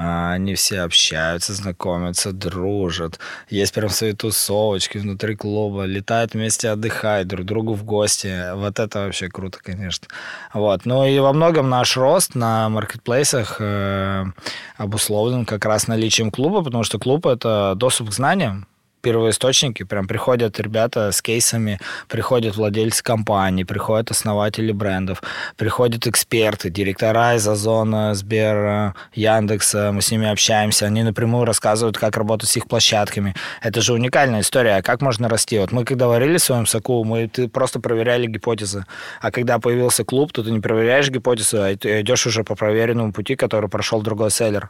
А, 0.00 0.34
они 0.34 0.54
все 0.54 0.82
общаются, 0.82 1.52
знакомятся, 1.54 2.32
дружат. 2.32 3.18
Есть 3.50 3.74
прям 3.74 3.88
свои 3.88 4.12
тусовочки 4.12 4.98
внутри 4.98 5.34
клуба, 5.34 5.86
летают 5.86 6.34
вместе, 6.34 6.68
отдыхают 6.68 7.26
друг 7.26 7.44
другу 7.44 7.74
в 7.74 7.82
гости. 7.82 8.54
Вот 8.54 8.78
это 8.78 9.00
вообще 9.00 9.28
круто, 9.28 9.58
конечно. 9.60 10.06
Вот. 10.54 10.86
Ну 10.86 11.04
и 11.04 11.18
во 11.18 11.32
многом 11.32 11.68
наш 11.68 11.96
рост 11.96 12.36
на 12.36 12.68
маркетплейсах 12.68 13.56
э, 13.58 14.24
обусловлен 14.76 15.44
как 15.44 15.64
раз 15.64 15.88
наличием 15.88 16.30
клуба, 16.30 16.62
потому 16.62 16.84
что 16.84 17.00
клуб— 17.00 17.26
это 17.28 17.74
доступ 17.76 18.10
к 18.10 18.12
знаниям 18.12 18.68
первоисточники, 19.08 19.84
прям 19.84 20.06
приходят 20.06 20.60
ребята 20.60 21.12
с 21.12 21.22
кейсами, 21.22 21.80
приходят 22.08 22.56
владельцы 22.56 23.02
компаний, 23.02 23.64
приходят 23.64 24.10
основатели 24.10 24.70
брендов, 24.70 25.22
приходят 25.56 26.06
эксперты, 26.06 26.68
директора 26.68 27.34
из 27.36 27.48
Озона, 27.48 28.14
Сбера, 28.14 28.94
Яндекса, 29.14 29.92
мы 29.92 30.02
с 30.02 30.10
ними 30.10 30.28
общаемся, 30.30 30.84
они 30.84 31.02
напрямую 31.02 31.46
рассказывают, 31.46 31.96
как 31.96 32.18
работать 32.18 32.50
с 32.50 32.56
их 32.58 32.68
площадками. 32.68 33.34
Это 33.62 33.80
же 33.80 33.94
уникальная 33.94 34.40
история, 34.40 34.76
а 34.76 34.82
как 34.82 35.00
можно 35.00 35.26
расти? 35.26 35.58
Вот 35.58 35.72
мы 35.72 35.86
когда 35.86 36.06
варили 36.06 36.36
в 36.36 36.42
своем 36.42 36.66
соку, 36.66 37.02
мы 37.04 37.28
ты 37.28 37.48
просто 37.48 37.80
проверяли 37.80 38.26
гипотезы, 38.26 38.84
а 39.22 39.30
когда 39.30 39.58
появился 39.58 40.04
клуб, 40.04 40.32
то 40.32 40.42
ты 40.42 40.50
не 40.50 40.60
проверяешь 40.60 41.08
гипотезу, 41.08 41.62
а 41.62 41.72
идешь 41.72 42.26
уже 42.26 42.44
по 42.44 42.54
проверенному 42.54 43.14
пути, 43.14 43.36
который 43.36 43.70
прошел 43.70 44.02
другой 44.02 44.30
селлер 44.30 44.68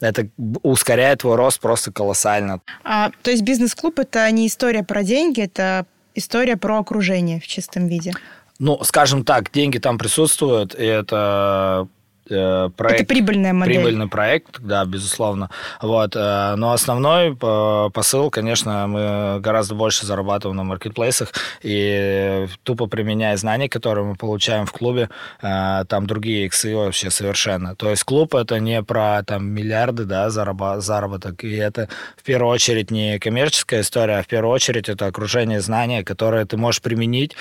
это 0.00 0.28
ускоряет 0.62 1.20
твой 1.20 1.36
рост 1.36 1.60
просто 1.60 1.92
колоссально. 1.92 2.60
А, 2.84 3.10
то 3.22 3.30
есть 3.30 3.42
бизнес-клуб 3.42 3.98
это 3.98 4.30
не 4.30 4.46
история 4.46 4.82
про 4.82 5.02
деньги, 5.02 5.42
это 5.42 5.86
история 6.14 6.56
про 6.56 6.78
окружение 6.78 7.40
в 7.40 7.46
чистом 7.46 7.86
виде. 7.86 8.12
Ну, 8.58 8.82
скажем 8.82 9.24
так, 9.24 9.50
деньги 9.52 9.78
там 9.78 9.98
присутствуют, 9.98 10.74
и 10.74 10.84
это 10.84 11.88
Э, 12.30 12.70
проект. 12.76 13.00
Это 13.00 13.08
прибыльная 13.08 13.52
модель. 13.52 13.76
Прибыльный 13.76 14.08
проект, 14.08 14.60
да, 14.60 14.84
безусловно. 14.84 15.50
Вот. 15.82 16.14
Э, 16.14 16.54
но 16.56 16.72
основной 16.72 17.36
э, 17.40 17.90
посыл, 17.92 18.30
конечно, 18.30 18.86
мы 18.86 19.40
гораздо 19.40 19.74
больше 19.74 20.06
зарабатываем 20.06 20.56
на 20.56 20.64
маркетплейсах 20.64 21.32
и 21.62 22.46
тупо 22.62 22.86
применяя 22.86 23.36
знания, 23.36 23.68
которые 23.68 24.04
мы 24.04 24.14
получаем 24.14 24.66
в 24.66 24.72
клубе, 24.72 25.08
там 25.40 26.06
другие 26.06 26.46
иксы 26.46 26.74
вообще 26.74 27.10
совершенно. 27.10 27.74
То 27.74 27.90
есть 27.90 28.04
клуб 28.04 28.34
это 28.34 28.60
не 28.60 28.82
про 28.82 29.22
там 29.24 29.50
миллиарды, 29.50 30.04
да, 30.04 30.30
заработок, 30.30 31.44
и 31.44 31.56
это 31.56 31.88
в 32.16 32.22
первую 32.22 32.52
очередь 32.52 32.90
не 32.90 33.18
коммерческая 33.18 33.80
история, 33.80 34.18
а 34.18 34.22
в 34.22 34.26
первую 34.26 34.52
очередь 34.52 34.88
это 34.88 35.06
окружение 35.06 35.60
знания, 35.60 36.04
которое 36.04 36.44
ты 36.44 36.56
можешь 36.56 36.82
применить 36.82 37.36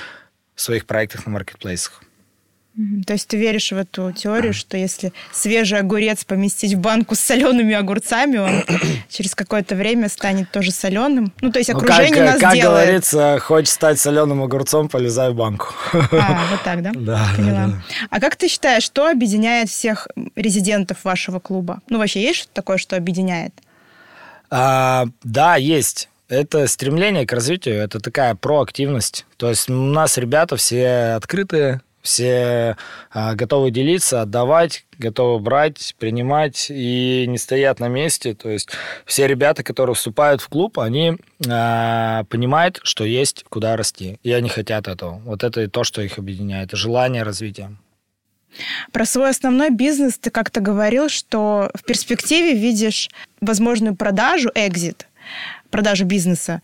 в 0.56 0.62
своих 0.62 0.86
проектах 0.86 1.26
на 1.26 1.34
маркетплейсах. 1.34 2.02
То 3.06 3.14
есть 3.14 3.28
ты 3.28 3.38
веришь 3.38 3.72
в 3.72 3.78
эту 3.78 4.12
теорию, 4.14 4.54
что 4.54 4.78
если 4.78 5.12
свежий 5.34 5.80
огурец 5.80 6.24
поместить 6.24 6.76
в 6.76 6.80
банку 6.80 7.16
с 7.16 7.20
солеными 7.20 7.74
огурцами, 7.74 8.38
он 8.38 8.64
через 9.10 9.36
какое-то 9.36 9.76
время 9.76 10.08
станет 10.08 10.50
тоже 10.52 10.72
соленым? 10.72 11.34
Ну, 11.42 11.52
то 11.52 11.60
есть 11.60 11.70
окружение 11.70 12.12
ну, 12.12 12.16
как, 12.16 12.26
нас 12.26 12.40
как 12.40 12.54
делает. 12.54 12.64
Как 12.64 12.86
говорится, 12.86 13.40
хочешь 13.42 13.74
стать 13.74 14.00
соленым 14.00 14.42
огурцом, 14.44 14.88
полезай 14.88 15.32
в 15.32 15.36
банку. 15.36 15.68
А, 15.94 16.48
вот 16.52 16.64
так, 16.64 16.82
да? 16.82 16.92
Да. 17.10 17.28
Поняла. 17.36 17.52
Да, 17.52 17.68
да. 17.68 17.84
А 18.10 18.20
как 18.20 18.36
ты 18.36 18.48
считаешь, 18.48 18.84
что 18.84 19.10
объединяет 19.10 19.70
всех 19.70 20.08
резидентов 20.36 21.04
вашего 21.04 21.40
клуба? 21.40 21.82
Ну, 21.90 21.98
вообще 21.98 22.22
есть 22.22 22.40
что-то 22.40 22.54
такое, 22.54 22.78
что 22.78 22.96
объединяет? 22.96 23.54
А, 24.50 25.06
да, 25.24 25.58
есть 25.58 26.08
это 26.30 26.68
стремление 26.68 27.26
к 27.26 27.34
развитию, 27.34 27.76
это 27.76 28.00
такая 28.00 28.36
проактивность. 28.36 29.26
То 29.38 29.50
есть 29.50 29.70
у 29.70 29.74
нас 29.74 30.18
ребята 30.18 30.56
все 30.56 31.16
открытые, 31.18 31.82
все 32.02 32.78
а, 33.12 33.36
готовы 33.36 33.72
делиться, 33.72 34.22
отдавать, 34.22 34.86
готовы 34.98 35.40
брать, 35.40 35.96
принимать 36.00 36.68
и 36.70 37.26
не 37.28 37.38
стоят 37.38 37.80
на 37.80 37.88
месте. 37.88 38.34
То 38.34 38.50
есть 38.50 38.70
все 39.06 39.28
ребята, 39.28 39.64
которые 39.64 39.96
вступают 39.96 40.42
в 40.42 40.48
клуб, 40.48 40.80
они 40.80 41.18
а, 41.48 42.24
понимают, 42.26 42.80
что 42.84 43.04
есть 43.04 43.46
куда 43.50 43.76
расти, 43.76 44.20
и 44.24 44.32
они 44.32 44.50
хотят 44.50 44.88
этого. 44.88 45.22
Вот 45.26 45.44
это 45.44 45.62
и 45.62 45.68
то, 45.68 45.84
что 45.84 46.02
их 46.02 46.18
объединяет, 46.18 46.72
желание 46.72 47.24
развития. 47.24 47.76
Про 48.92 49.06
свой 49.06 49.30
основной 49.30 49.70
бизнес 49.70 50.18
ты 50.18 50.32
как-то 50.32 50.60
говорил, 50.60 51.10
что 51.10 51.70
в 51.76 51.84
перспективе 51.84 52.54
видишь 52.54 53.10
возможную 53.42 53.96
продажу, 53.96 54.50
экзит, 54.56 55.08
продажу 55.70 56.06
бизнеса. 56.06 56.62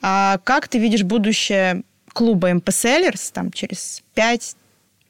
А 0.00 0.38
как 0.44 0.68
ты 0.68 0.78
видишь 0.78 1.02
будущее 1.02 1.82
клуба 2.12 2.50
MP 2.50 2.64
Sellers 2.64 3.30
там, 3.32 3.52
через 3.52 4.02
5 4.14 4.56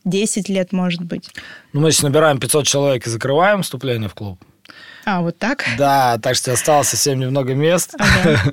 10 0.04 0.48
лет, 0.48 0.72
может 0.72 1.02
быть. 1.02 1.30
Ну, 1.72 1.80
мы 1.80 1.92
сейчас 1.92 2.02
набираем 2.02 2.38
500 2.38 2.66
человек 2.66 3.06
и 3.06 3.10
закрываем 3.10 3.62
вступление 3.62 4.08
в 4.08 4.14
клуб. 4.14 4.42
А, 5.08 5.22
вот 5.22 5.38
так? 5.38 5.64
Да, 5.78 6.18
так 6.18 6.34
что 6.34 6.52
осталось 6.52 6.88
совсем 6.88 7.18
немного 7.18 7.54
мест. 7.54 7.94
Ага. 7.98 8.38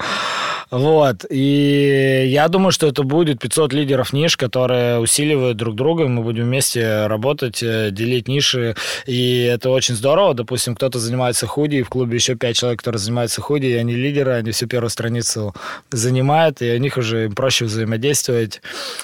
Вот. 0.72 1.26
И 1.30 2.26
я 2.28 2.48
думаю, 2.48 2.72
что 2.72 2.88
это 2.88 3.04
будет 3.04 3.40
500 3.40 3.72
лидеров 3.72 4.14
ниш, 4.14 4.36
которые 4.36 5.00
усиливают 5.00 5.58
друг 5.58 5.76
друга. 5.76 6.08
Мы 6.08 6.24
будем 6.24 6.46
вместе 6.46 7.06
работать, 7.06 7.62
э, 7.62 7.92
делить 7.92 8.28
ниши. 8.28 8.76
И 9.06 9.44
это 9.44 9.70
очень 9.70 9.96
здорово. 9.96 10.34
Допустим, 10.34 10.76
кто-то 10.76 10.98
занимается 11.00 11.46
худи, 11.46 11.78
и 11.78 11.84
в 11.84 11.90
клубе 11.90 12.16
еще 12.16 12.36
5 12.36 12.56
человек, 12.58 12.80
которые 12.80 13.00
занимаются 13.00 13.42
худи, 13.42 13.68
и 13.68 13.74
они 13.74 13.96
лидеры, 13.96 14.32
они 14.32 14.52
всю 14.52 14.66
первую 14.66 14.90
страницу 14.90 15.54
занимают, 15.92 16.62
и 16.64 16.74
у 16.74 16.78
них 16.80 16.98
уже 16.98 17.30
проще 17.30 17.66
взаимодействовать 17.66 18.62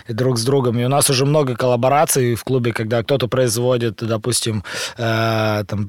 друг 0.08 0.40
с 0.40 0.44
другом. 0.44 0.80
И 0.80 0.84
у 0.84 0.90
нас 0.90 1.10
уже 1.12 1.26
много 1.26 1.56
коллабораций 1.56 2.34
в 2.34 2.44
клубе, 2.44 2.74
когда 2.74 3.04
кто-то 3.04 3.28
производит, 3.28 3.98
допустим, 4.02 4.64
э, 4.98 5.64
там, 5.68 5.88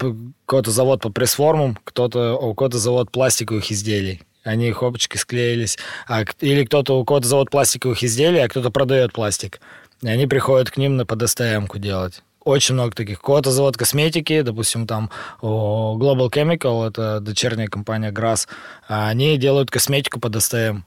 какой-то 0.52 0.71
завод 0.71 1.00
по 1.00 1.09
пресс-формам, 1.09 1.78
кто-то, 1.82 2.37
у 2.37 2.54
кого-то 2.54 2.76
завод 2.76 3.11
пластиковых 3.11 3.73
изделий 3.73 4.21
они 4.44 4.71
хопочки 4.73 5.16
склеились. 5.16 5.78
А, 6.09 6.25
или 6.40 6.64
кто-то, 6.64 6.99
у 6.99 7.04
кого-то 7.04 7.26
завод 7.26 7.50
пластиковых 7.50 8.04
изделий, 8.04 8.40
а 8.40 8.49
кто-то 8.49 8.71
продает 8.71 9.12
пластик. 9.12 9.61
И 10.02 10.09
они 10.09 10.26
приходят 10.26 10.71
к 10.71 10.76
ним 10.76 10.97
на 10.97 11.06
под 11.06 11.26
СТМ-ку 11.26 11.78
делать. 11.78 12.23
очень 12.44 12.75
много 12.75 12.94
таких. 12.94 13.21
Какой-то 13.21 13.50
завод 13.50 13.78
косметики, 13.78 14.42
допустим, 14.42 14.87
там 14.87 15.11
Global 15.40 16.28
Chemical, 16.28 16.87
это 16.87 17.21
дочерняя 17.21 17.68
компания 17.68 18.11
Grass, 18.11 18.47
они 18.88 19.38
делают 19.38 19.71
косметику 19.71 20.21
под 20.21 20.42
СТМ. 20.42 20.80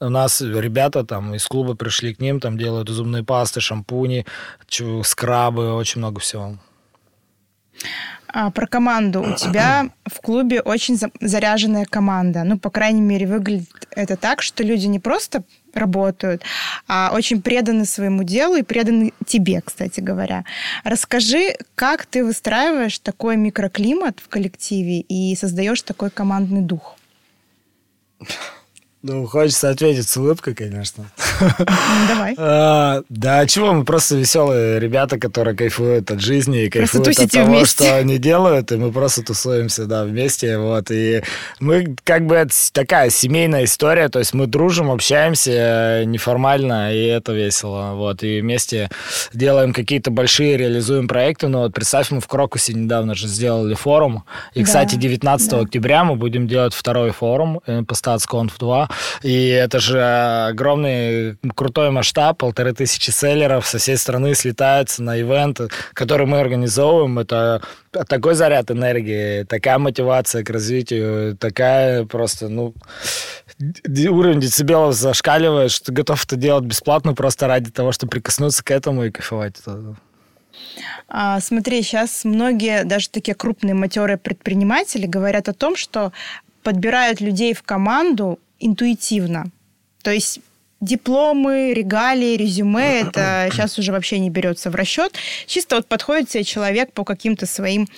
У 0.00 0.10
нас 0.10 0.42
ребята 0.42 1.02
там 1.02 1.34
из 1.34 1.44
клуба 1.46 1.74
пришли 1.74 2.14
к 2.14 2.20
ним, 2.20 2.38
там 2.38 2.56
делают 2.56 2.88
зубные 2.88 3.24
пасты, 3.24 3.60
шампуни, 3.60 4.26
скрабы, 5.02 5.74
очень 5.74 5.98
много 5.98 6.20
всего. 6.20 6.58
А, 8.30 8.50
про 8.50 8.66
команду. 8.66 9.22
У 9.22 9.34
тебя 9.34 9.88
в 10.04 10.20
клубе 10.20 10.60
очень 10.60 10.98
заряженная 11.20 11.86
команда. 11.86 12.44
Ну, 12.44 12.58
по 12.58 12.70
крайней 12.70 13.00
мере, 13.00 13.26
выглядит 13.26 13.88
это 13.90 14.16
так, 14.16 14.42
что 14.42 14.62
люди 14.62 14.86
не 14.86 14.98
просто 14.98 15.44
работают, 15.72 16.42
а 16.86 17.10
очень 17.14 17.40
преданы 17.40 17.84
своему 17.84 18.24
делу 18.24 18.56
и 18.56 18.62
преданы 18.62 19.12
тебе, 19.26 19.60
кстати 19.64 20.00
говоря. 20.00 20.44
Расскажи, 20.84 21.56
как 21.74 22.06
ты 22.06 22.24
выстраиваешь 22.24 22.98
такой 22.98 23.36
микроклимат 23.36 24.20
в 24.20 24.28
коллективе 24.28 25.00
и 25.00 25.34
создаешь 25.36 25.82
такой 25.82 26.10
командный 26.10 26.62
дух? 26.62 26.96
Ну, 29.08 29.26
хочется 29.26 29.70
ответить 29.70 30.06
с 30.06 30.16
улыбкой, 30.18 30.54
конечно. 30.54 31.10
Давай. 32.08 32.34
А, 32.36 33.02
да, 33.08 33.46
чего, 33.46 33.72
мы 33.72 33.84
просто 33.86 34.16
веселые 34.16 34.78
ребята, 34.78 35.18
которые 35.18 35.56
кайфуют 35.56 36.10
от 36.10 36.20
жизни 36.20 36.64
и 36.64 36.68
кайфуют 36.68 37.18
от 37.18 37.30
того, 37.30 37.46
вместе. 37.46 37.84
что 37.84 37.96
они 37.96 38.18
делают, 38.18 38.70
и 38.70 38.76
мы 38.76 38.92
просто 38.92 39.22
тусуемся, 39.22 39.86
да, 39.86 40.04
вместе, 40.04 40.58
вот, 40.58 40.90
и 40.90 41.22
мы, 41.58 41.96
как 42.04 42.26
бы, 42.26 42.34
это 42.34 42.52
такая 42.72 43.08
семейная 43.08 43.64
история, 43.64 44.10
то 44.10 44.18
есть 44.18 44.34
мы 44.34 44.46
дружим, 44.46 44.90
общаемся 44.90 45.52
э, 45.52 46.04
неформально, 46.04 46.94
и 46.94 47.02
это 47.06 47.32
весело, 47.32 47.94
вот, 47.94 48.22
и 48.22 48.42
вместе 48.42 48.90
делаем 49.32 49.72
какие-то 49.72 50.10
большие, 50.10 50.58
реализуем 50.58 51.08
проекты, 51.08 51.48
ну, 51.48 51.60
вот, 51.60 51.72
представь, 51.72 52.10
мы 52.10 52.20
в 52.20 52.26
Крокусе 52.26 52.74
недавно 52.74 53.14
же 53.14 53.26
сделали 53.26 53.72
форум, 53.72 54.24
и, 54.52 54.60
да, 54.60 54.66
кстати, 54.66 54.96
19 54.96 55.50
да. 55.50 55.60
октября 55.60 56.04
мы 56.04 56.16
будем 56.16 56.46
делать 56.46 56.74
второй 56.74 57.12
форум 57.12 57.62
э, 57.66 57.82
по 57.84 57.94
StatsConf 57.94 58.52
2, 58.58 58.90
и 59.22 59.48
это 59.48 59.80
же 59.80 60.02
огромный 60.02 61.36
крутой 61.54 61.90
масштаб, 61.90 62.38
полторы 62.38 62.72
тысячи 62.72 63.10
селлеров 63.10 63.66
со 63.66 63.78
всей 63.78 63.96
страны 63.96 64.34
слетаются 64.34 65.02
на 65.02 65.20
ивент, 65.20 65.60
который 65.94 66.26
мы 66.26 66.40
организовываем. 66.40 67.18
Это 67.18 67.62
такой 68.08 68.34
заряд 68.34 68.70
энергии, 68.70 69.44
такая 69.44 69.78
мотивация 69.78 70.44
к 70.44 70.50
развитию, 70.50 71.36
такая 71.36 72.04
просто, 72.04 72.48
ну, 72.48 72.74
уровень 73.58 74.40
децибелов 74.40 74.94
зашкаливает, 74.94 75.70
что 75.70 75.86
ты 75.86 75.92
готов 75.92 76.24
это 76.24 76.36
делать 76.36 76.64
бесплатно 76.64 77.14
просто 77.14 77.46
ради 77.46 77.70
того, 77.70 77.92
чтобы 77.92 78.10
прикоснуться 78.10 78.62
к 78.62 78.70
этому 78.70 79.04
и 79.04 79.10
кайфовать. 79.10 79.56
А, 81.08 81.40
смотри, 81.40 81.82
сейчас 81.82 82.24
многие, 82.24 82.84
даже 82.84 83.08
такие 83.08 83.34
крупные 83.34 83.74
матерые 83.74 84.18
предприниматели 84.18 85.06
говорят 85.06 85.48
о 85.48 85.54
том, 85.54 85.76
что 85.76 86.12
подбирают 86.62 87.20
людей 87.20 87.54
в 87.54 87.62
команду 87.62 88.38
интуитивно. 88.60 89.46
То 90.02 90.10
есть 90.10 90.40
дипломы, 90.80 91.72
регалии, 91.74 92.36
резюме, 92.36 93.00
это 93.00 93.48
сейчас 93.52 93.78
уже 93.78 93.92
вообще 93.92 94.18
не 94.18 94.30
берется 94.30 94.70
в 94.70 94.74
расчет. 94.74 95.14
Чисто 95.46 95.76
вот 95.76 95.86
подходит 95.86 96.30
себе 96.30 96.44
человек 96.44 96.92
по 96.92 97.04
каким-то 97.04 97.46
своим, 97.46 97.88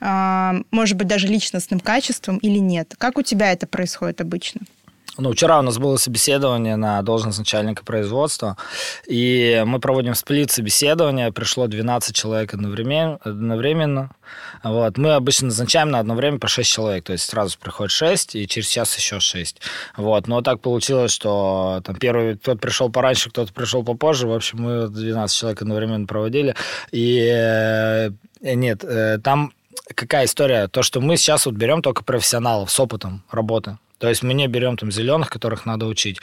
а, 0.00 0.56
может 0.70 0.96
быть, 0.96 1.08
даже 1.08 1.26
личностным 1.26 1.80
качествам 1.80 2.38
или 2.38 2.58
нет. 2.58 2.94
Как 2.98 3.18
у 3.18 3.22
тебя 3.22 3.52
это 3.52 3.66
происходит 3.66 4.20
обычно? 4.20 4.60
Ну, 5.18 5.32
вчера 5.32 5.58
у 5.58 5.62
нас 5.62 5.76
было 5.78 5.96
собеседование 5.96 6.76
на 6.76 7.02
должность 7.02 7.38
начальника 7.38 7.84
производства, 7.84 8.56
и 9.06 9.62
мы 9.66 9.80
проводим 9.80 10.14
сплит 10.14 10.50
собеседования, 10.50 11.32
пришло 11.32 11.66
12 11.66 12.14
человек 12.14 12.54
одновременно, 12.54 13.18
одновременно. 13.24 14.10
Вот. 14.62 14.98
Мы 14.98 15.12
обычно 15.14 15.48
назначаем 15.48 15.90
на 15.90 15.98
одно 15.98 16.14
время 16.14 16.38
по 16.38 16.46
6 16.46 16.70
человек, 16.70 17.04
то 17.04 17.12
есть 17.12 17.28
сразу 17.28 17.58
приходит 17.58 17.90
6, 17.90 18.36
и 18.36 18.46
через 18.46 18.68
час 18.68 18.96
еще 18.96 19.18
6. 19.18 19.60
Вот. 19.96 20.28
Но 20.28 20.42
так 20.42 20.60
получилось, 20.60 21.12
что 21.12 21.82
там 21.84 21.96
первый 21.96 22.36
кто-то 22.36 22.58
пришел 22.58 22.88
пораньше, 22.88 23.30
кто-то 23.30 23.52
пришел 23.52 23.82
попозже, 23.82 24.28
в 24.28 24.32
общем, 24.32 24.62
мы 24.62 24.88
12 24.88 25.36
человек 25.36 25.60
одновременно 25.60 26.06
проводили, 26.06 26.54
и 26.92 27.18
э, 27.30 28.10
нет, 28.42 28.84
э, 28.84 29.18
там 29.18 29.52
какая 29.94 30.26
история? 30.26 30.68
То, 30.68 30.82
что 30.82 31.00
мы 31.00 31.16
сейчас 31.16 31.46
вот 31.46 31.56
берем 31.56 31.82
только 31.82 32.04
профессионалов 32.04 32.70
с 32.70 32.78
опытом 32.78 33.24
работы. 33.30 33.76
То 34.00 34.08
есть 34.08 34.22
мы 34.22 34.32
не 34.32 34.48
берем 34.48 34.78
там 34.78 34.90
зеленых, 34.90 35.28
которых 35.28 35.66
надо 35.66 35.86
учить. 35.86 36.20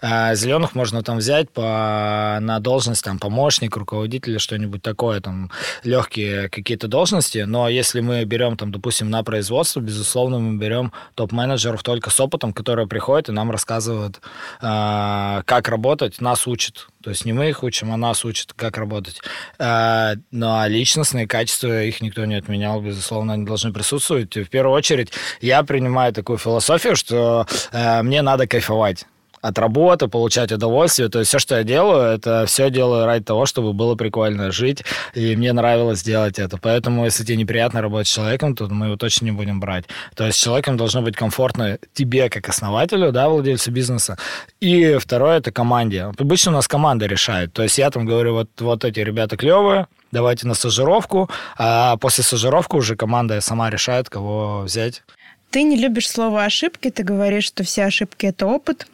А 0.00 0.34
зеленых 0.34 0.74
можно 0.76 1.02
там 1.02 1.18
взять 1.18 1.50
по, 1.50 2.38
на 2.40 2.60
должность 2.60 3.02
там 3.04 3.18
помощник, 3.18 3.76
руководитель, 3.76 4.38
что-нибудь 4.38 4.80
такое, 4.80 5.20
там 5.20 5.50
легкие 5.82 6.48
какие-то 6.48 6.86
должности. 6.86 7.38
Но 7.38 7.68
если 7.68 8.00
мы 8.00 8.24
берем 8.24 8.56
там, 8.56 8.70
допустим, 8.70 9.10
на 9.10 9.24
производство, 9.24 9.80
безусловно, 9.80 10.38
мы 10.38 10.56
берем 10.56 10.92
топ-менеджеров 11.16 11.82
только 11.82 12.10
с 12.10 12.20
опытом, 12.20 12.52
которые 12.52 12.86
приходят 12.86 13.28
и 13.28 13.32
нам 13.32 13.50
рассказывают, 13.50 14.20
э, 14.62 15.42
как 15.44 15.68
работать, 15.68 16.20
нас 16.20 16.46
учат. 16.46 16.86
То 17.02 17.10
есть 17.10 17.24
не 17.24 17.32
мы 17.32 17.48
их 17.48 17.64
учим, 17.64 17.92
а 17.92 17.96
нас 17.96 18.24
учат, 18.24 18.52
как 18.54 18.76
работать. 18.76 19.20
Э, 19.58 20.14
ну 20.30 20.54
а 20.54 20.68
личностные 20.68 21.26
качества 21.26 21.82
их 21.82 22.00
никто 22.00 22.24
не 22.24 22.36
отменял, 22.36 22.80
безусловно, 22.80 23.32
они 23.32 23.44
должны 23.44 23.72
присутствовать. 23.72 24.36
И 24.36 24.44
в 24.44 24.50
первую 24.50 24.76
очередь 24.76 25.12
я 25.40 25.64
принимаю 25.64 26.12
такую 26.12 26.38
философию, 26.38 26.94
что 26.94 27.46
мне 27.72 28.22
надо 28.22 28.46
кайфовать 28.46 29.04
от 29.40 29.58
работы, 29.58 30.08
получать 30.08 30.52
удовольствие. 30.52 31.08
То 31.08 31.20
есть 31.20 31.28
все, 31.28 31.38
что 31.38 31.56
я 31.56 31.64
делаю, 31.64 32.14
это 32.14 32.44
все 32.46 32.70
делаю 32.70 33.06
ради 33.06 33.24
того, 33.24 33.46
чтобы 33.46 33.72
было 33.72 33.94
прикольно 33.94 34.50
жить, 34.50 34.84
и 35.14 35.36
мне 35.36 35.52
нравилось 35.52 36.02
делать 36.02 36.38
это. 36.38 36.56
Поэтому, 36.56 37.04
если 37.04 37.24
тебе 37.24 37.36
неприятно 37.36 37.82
работать 37.82 38.08
с 38.08 38.14
человеком, 38.14 38.54
то 38.54 38.66
мы 38.68 38.86
его 38.86 38.96
точно 38.96 39.26
не 39.26 39.32
будем 39.32 39.60
брать. 39.60 39.84
То 40.14 40.26
есть 40.26 40.40
человеком 40.40 40.76
должно 40.76 41.02
быть 41.02 41.16
комфортно 41.16 41.78
тебе, 41.92 42.30
как 42.30 42.48
основателю, 42.48 43.12
да, 43.12 43.28
владельцу 43.28 43.70
бизнеса. 43.70 44.18
И 44.60 44.96
второе, 44.98 45.38
это 45.38 45.52
команде. 45.52 46.02
Обычно 46.18 46.52
у 46.52 46.54
нас 46.54 46.68
команда 46.68 47.06
решает. 47.06 47.52
То 47.52 47.62
есть 47.62 47.78
я 47.78 47.90
там 47.90 48.06
говорю, 48.06 48.34
вот, 48.34 48.48
вот 48.60 48.84
эти 48.84 49.00
ребята 49.00 49.36
клевые, 49.36 49.86
давайте 50.12 50.46
на 50.46 50.54
стажировку, 50.54 51.30
а 51.56 51.96
после 51.96 52.24
стажировки 52.24 52.76
уже 52.76 52.96
команда 52.96 53.40
сама 53.40 53.70
решает, 53.70 54.08
кого 54.08 54.62
взять. 54.62 55.02
Ты 55.50 55.62
не 55.62 55.76
любишь 55.76 56.08
слово 56.08 56.44
ошибки, 56.44 56.90
ты 56.90 57.02
говоришь, 57.02 57.44
что 57.44 57.64
все 57.64 57.84
ошибки 57.84 58.26
это 58.26 58.46
опыт. 58.46 58.86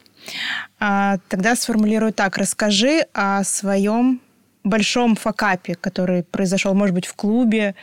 А, 0.79 1.19
тогда 1.29 1.57
сформулирую 1.57 2.13
так. 2.13 2.39
Расскажи 2.39 3.07
о 3.13 3.45
своем 3.45 4.21
большом 4.65 5.15
факапе, 5.15 5.75
который 5.75 6.23
произошел, 6.23 6.75
может 6.75 6.95
быть, 6.95 7.07
в 7.07 7.15
клубе, 7.15 7.75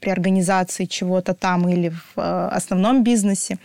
при 0.00 0.10
организации 0.10 0.86
чего-то 0.86 1.34
там 1.34 1.68
или 1.68 1.90
в 1.90 2.04
э, 2.16 2.48
основном 2.52 3.04
бизнесе. 3.04 3.58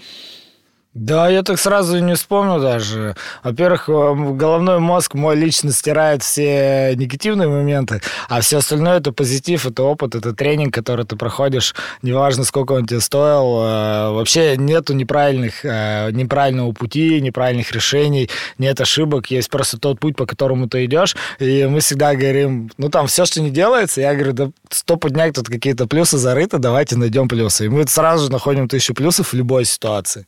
Да, 0.95 1.27
я 1.27 1.43
так 1.43 1.59
сразу 1.59 1.99
не 1.99 2.15
вспомнил 2.15 2.61
даже. 2.61 3.17
Во-первых, 3.43 3.89
э, 3.89 3.91
головной 3.91 4.79
мозг 4.79 5.13
мой 5.13 5.35
лично 5.35 5.73
стирает 5.73 6.23
все 6.23 6.93
негативные 6.95 7.49
моменты, 7.49 8.01
а 8.29 8.39
все 8.39 8.59
остальное 8.59 8.99
это 8.99 9.11
позитив, 9.11 9.65
это 9.65 9.83
опыт, 9.83 10.15
это 10.15 10.33
тренинг, 10.33 10.73
который 10.73 11.05
ты 11.05 11.17
проходишь, 11.17 11.75
неважно, 12.01 12.45
сколько 12.45 12.71
он 12.71 12.85
тебе 12.85 13.01
стоил. 13.01 13.61
Э, 13.61 14.11
вообще 14.11 14.55
нету 14.55 14.93
неправильных, 14.93 15.65
э, 15.65 16.11
неправильного 16.11 16.71
пути, 16.71 17.19
неправильных 17.19 17.73
решений, 17.73 18.29
нет 18.57 18.79
ошибок, 18.79 19.29
есть 19.31 19.49
просто 19.49 19.77
тот 19.77 19.99
путь, 19.99 20.15
по 20.15 20.25
которому 20.25 20.69
ты 20.69 20.85
идешь. 20.85 21.17
И 21.39 21.65
мы 21.65 21.81
всегда 21.81 22.15
говорим, 22.15 22.71
ну 22.77 22.87
там 22.87 23.07
все, 23.07 23.25
что 23.25 23.41
не 23.41 23.49
делается, 23.49 23.99
я 23.99 24.13
говорю, 24.13 24.31
да 24.31 24.49
поднять 24.95 25.35
тут 25.35 25.49
какие-то 25.49 25.87
плюсы 25.87 26.17
зарыты, 26.17 26.57
давайте 26.57 26.95
найдем 26.95 27.27
плюсы. 27.27 27.65
И 27.65 27.67
мы 27.67 27.85
сразу 27.85 28.27
же 28.27 28.31
находим 28.31 28.69
тысячу 28.69 28.93
плюсов 28.93 29.33
в 29.33 29.33
любой 29.33 29.65
ситуации 29.65 30.25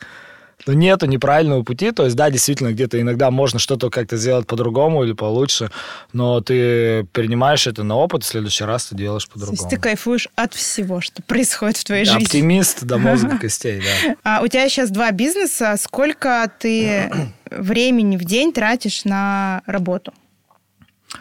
но 0.67 0.73
нету 0.73 1.05
неправильного 1.05 1.63
пути. 1.63 1.91
То 1.91 2.03
есть, 2.03 2.15
да, 2.15 2.29
действительно, 2.29 2.71
где-то 2.71 2.99
иногда 2.99 3.31
можно 3.31 3.59
что-то 3.59 3.89
как-то 3.89 4.17
сделать 4.17 4.45
по-другому 4.45 5.03
или 5.03 5.13
получше, 5.13 5.71
но 6.13 6.41
ты 6.41 7.05
принимаешь 7.13 7.67
это 7.67 7.83
на 7.83 7.95
опыт, 7.95 8.23
в 8.23 8.27
следующий 8.27 8.65
раз 8.65 8.87
ты 8.87 8.95
делаешь 8.95 9.27
по-другому. 9.27 9.57
То 9.57 9.63
есть 9.63 9.69
ты 9.69 9.77
кайфуешь 9.77 10.27
от 10.35 10.53
всего, 10.53 11.01
что 11.01 11.23
происходит 11.23 11.77
в 11.77 11.83
твоей 11.85 12.05
жизни. 12.05 12.23
Оптимист 12.23 12.83
до 12.83 12.97
мозга 12.99 13.37
костей, 13.37 13.81
да. 13.81 14.15
А 14.23 14.43
у 14.43 14.47
тебя 14.47 14.67
сейчас 14.69 14.91
два 14.91 15.11
бизнеса. 15.11 15.75
Сколько 15.79 16.51
ты 16.59 17.09
времени 17.49 18.17
в 18.17 18.25
день 18.25 18.53
тратишь 18.53 19.05
на 19.05 19.61
работу? 19.65 20.13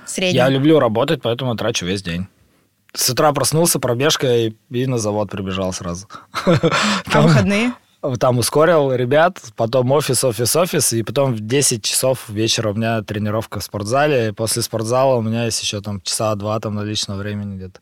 Средний. 0.05 0.37
Я 0.37 0.49
люблю 0.49 0.79
работать, 0.81 1.23
поэтому 1.23 1.55
трачу 1.55 1.87
весь 1.87 2.03
день. 2.03 2.27
С 2.93 3.11
утра 3.11 3.33
проснулся, 3.33 3.79
пробежка 3.79 4.27
и, 4.27 4.55
и 4.71 4.87
на 4.87 4.99
завод 4.99 5.31
прибежал 5.31 5.73
сразу. 5.73 6.09
А 6.45 7.21
выходные? 7.21 7.73
Там 8.19 8.39
ускорил 8.39 8.93
ребят, 8.93 9.41
потом 9.57 9.93
офис, 9.93 10.23
офис, 10.25 10.55
офис, 10.57 10.93
и 10.93 11.03
потом 11.03 11.35
в 11.35 11.41
10 11.41 11.83
часов 11.83 12.29
вечера 12.29 12.71
у 12.71 12.75
меня 12.75 13.03
тренировка 13.03 13.61
в 13.61 13.65
спортзале, 13.65 14.29
и 14.29 14.33
после 14.33 14.63
спортзала 14.63 15.17
у 15.17 15.23
меня 15.23 15.45
есть 15.45 15.63
еще 15.63 15.81
там 15.81 16.01
часа 16.01 16.35
два 16.35 16.61
там 16.61 16.75
на 16.75 16.83
личного 16.83 17.19
времени 17.19 17.57
где-то. 17.57 17.81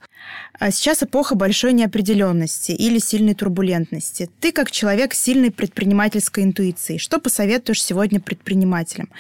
А 0.59 0.71
сейчас 0.71 1.03
эпоха 1.03 1.35
большой 1.35 1.73
неопределенности 1.73 2.73
или 2.73 2.99
сильной 2.99 3.35
турбулентности. 3.35 4.31
Ты 4.41 4.53
как 4.53 4.71
человек 4.71 5.15
с 5.15 5.21
сильной 5.21 5.51
предпринимательской 5.51 6.45
интуицией. 6.45 6.99
Что 6.99 7.19
посоветуешь 7.19 7.83
сегодня 7.83 8.21
предпринимателям? 8.21 9.11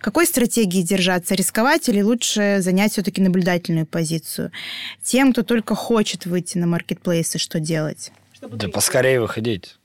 Какой 0.00 0.26
стратегии 0.26 0.82
держаться? 0.82 1.34
Рисковать 1.34 1.88
или 1.88 2.02
лучше 2.02 2.58
занять 2.60 2.92
все-таки 2.92 3.20
наблюдательную 3.20 3.86
позицию? 3.86 4.52
Тем, 5.02 5.32
кто 5.32 5.42
только 5.42 5.74
хочет 5.74 6.26
выйти 6.26 6.58
на 6.58 6.66
маркетплейсы, 6.66 7.38
что 7.38 7.58
делать? 7.58 8.12
Да 8.40 8.68
поскорее 8.68 9.20
выходить. 9.20 9.76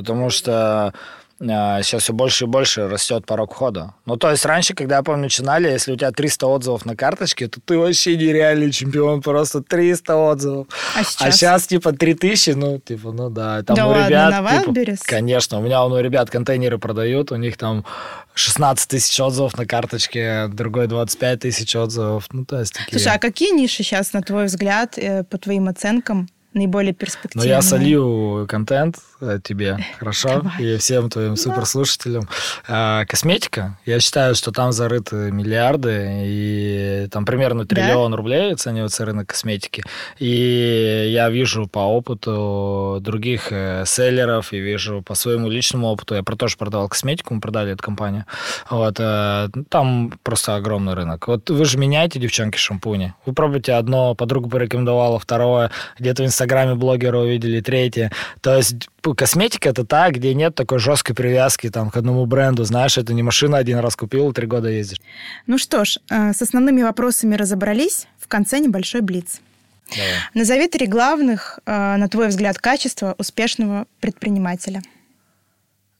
Потому 0.00 0.30
что 0.30 0.92
сейчас 1.40 1.94
а, 1.94 1.98
все 1.98 2.12
больше 2.12 2.44
и 2.44 2.46
больше 2.46 2.86
растет 2.86 3.24
порог 3.24 3.54
входа. 3.54 3.94
Ну, 4.04 4.16
то 4.16 4.30
есть 4.30 4.44
раньше, 4.44 4.74
когда, 4.74 4.96
я 4.96 5.02
помню, 5.02 5.22
начинали, 5.22 5.68
если 5.68 5.92
у 5.92 5.96
тебя 5.96 6.10
300 6.10 6.46
отзывов 6.46 6.84
на 6.84 6.94
карточке, 6.94 7.48
то 7.48 7.60
ты 7.64 7.78
вообще 7.78 8.16
нереальный 8.16 8.70
чемпион, 8.70 9.22
просто 9.22 9.62
300 9.62 10.16
отзывов. 10.16 10.66
А 10.94 11.02
сейчас? 11.02 11.26
А 11.26 11.30
сейчас 11.30 11.66
типа 11.66 11.92
3000, 11.92 12.50
ну, 12.50 12.78
типа, 12.78 13.12
ну 13.12 13.30
да. 13.30 13.62
Там 13.62 13.74
да 13.74 13.86
у 13.86 13.90
ладно, 13.90 14.08
ребят, 14.08 14.42
на? 14.42 14.84
Типа, 14.84 14.96
конечно, 15.06 15.58
у 15.58 15.62
меня 15.62 15.82
у 15.82 15.98
ребят 15.98 16.28
контейнеры 16.28 16.78
продают, 16.78 17.32
у 17.32 17.36
них 17.36 17.56
там 17.56 17.86
16 18.34 18.88
тысяч 18.88 19.18
отзывов 19.18 19.56
на 19.56 19.64
карточке, 19.64 20.48
другой 20.48 20.88
25 20.88 21.40
тысяч 21.40 21.74
отзывов. 21.74 22.26
Ну, 22.32 22.44
то 22.44 22.60
есть 22.60 22.74
такие... 22.74 22.98
Слушай, 22.98 23.16
а 23.16 23.18
какие 23.18 23.52
ниши 23.52 23.82
сейчас, 23.82 24.12
на 24.12 24.20
твой 24.20 24.44
взгляд, 24.44 24.98
э, 24.98 25.24
по 25.24 25.38
твоим 25.38 25.68
оценкам, 25.68 26.28
наиболее 26.52 26.92
перспективные. 26.92 27.48
Ну, 27.48 27.54
я 27.54 27.62
солью 27.62 28.46
контент 28.48 28.96
э, 29.20 29.38
тебе, 29.42 29.78
хорошо? 29.98 30.40
Давай. 30.42 30.64
И 30.64 30.76
всем 30.78 31.08
твоим 31.08 31.36
суперслушателям. 31.36 32.28
А, 32.68 33.04
косметика. 33.06 33.78
Я 33.86 34.00
считаю, 34.00 34.34
что 34.34 34.50
там 34.50 34.72
зарыты 34.72 35.30
миллиарды, 35.30 36.22
и 36.24 37.08
там 37.10 37.24
примерно 37.24 37.66
триллион 37.66 38.10
да? 38.10 38.16
рублей 38.16 38.52
оценивается 38.52 39.04
рынок 39.04 39.28
косметики. 39.28 39.84
И 40.18 41.10
я 41.12 41.30
вижу 41.30 41.66
по 41.66 41.80
опыту 41.80 42.98
других 43.00 43.52
э, 43.52 43.84
селлеров, 43.86 44.52
и 44.52 44.58
вижу 44.58 45.02
по 45.02 45.14
своему 45.14 45.48
личному 45.48 45.86
опыту. 45.86 46.14
Я 46.14 46.22
тоже 46.22 46.56
продавал 46.56 46.88
косметику, 46.88 47.34
мы 47.34 47.40
продали 47.40 47.72
эту 47.72 47.82
компанию. 47.82 48.24
Вот, 48.70 48.96
э, 48.98 49.48
там 49.68 50.12
просто 50.22 50.56
огромный 50.56 50.94
рынок. 50.94 51.28
Вот 51.28 51.50
вы 51.50 51.64
же 51.64 51.78
меняете, 51.78 52.18
девчонки, 52.18 52.56
шампуни. 52.56 53.14
Вы 53.26 53.34
пробуете 53.34 53.74
одно, 53.74 54.14
подруга 54.14 54.48
порекомендовала, 54.48 55.18
второе, 55.18 55.70
где-то 55.98 56.22
в 56.22 56.26
Инстаграме 56.40 56.74
блогера 56.74 57.18
увидели, 57.18 57.60
третье. 57.60 58.10
То 58.40 58.56
есть 58.56 58.88
косметика 59.14 59.68
это 59.68 59.84
та, 59.84 60.10
где 60.10 60.32
нет 60.32 60.54
такой 60.54 60.78
жесткой 60.78 61.14
привязки 61.14 61.68
там, 61.68 61.90
к 61.90 61.98
одному 61.98 62.24
бренду. 62.24 62.64
Знаешь, 62.64 62.96
это 62.96 63.12
не 63.12 63.22
машина 63.22 63.58
один 63.58 63.78
раз 63.78 63.94
купил, 63.94 64.32
три 64.32 64.46
года 64.46 64.68
ездишь. 64.70 65.02
Ну 65.46 65.58
что 65.58 65.84
ж, 65.84 65.98
э, 66.08 66.32
с 66.32 66.40
основными 66.40 66.80
вопросами 66.82 67.34
разобрались. 67.34 68.06
В 68.18 68.26
конце 68.26 68.58
небольшой 68.58 69.02
блиц. 69.02 69.42
Давай. 69.90 70.12
Назови 70.32 70.66
три 70.66 70.86
главных, 70.86 71.58
э, 71.66 71.96
на 71.96 72.08
твой 72.08 72.28
взгляд, 72.28 72.56
качества 72.56 73.14
успешного 73.18 73.86
предпринимателя. 74.00 74.80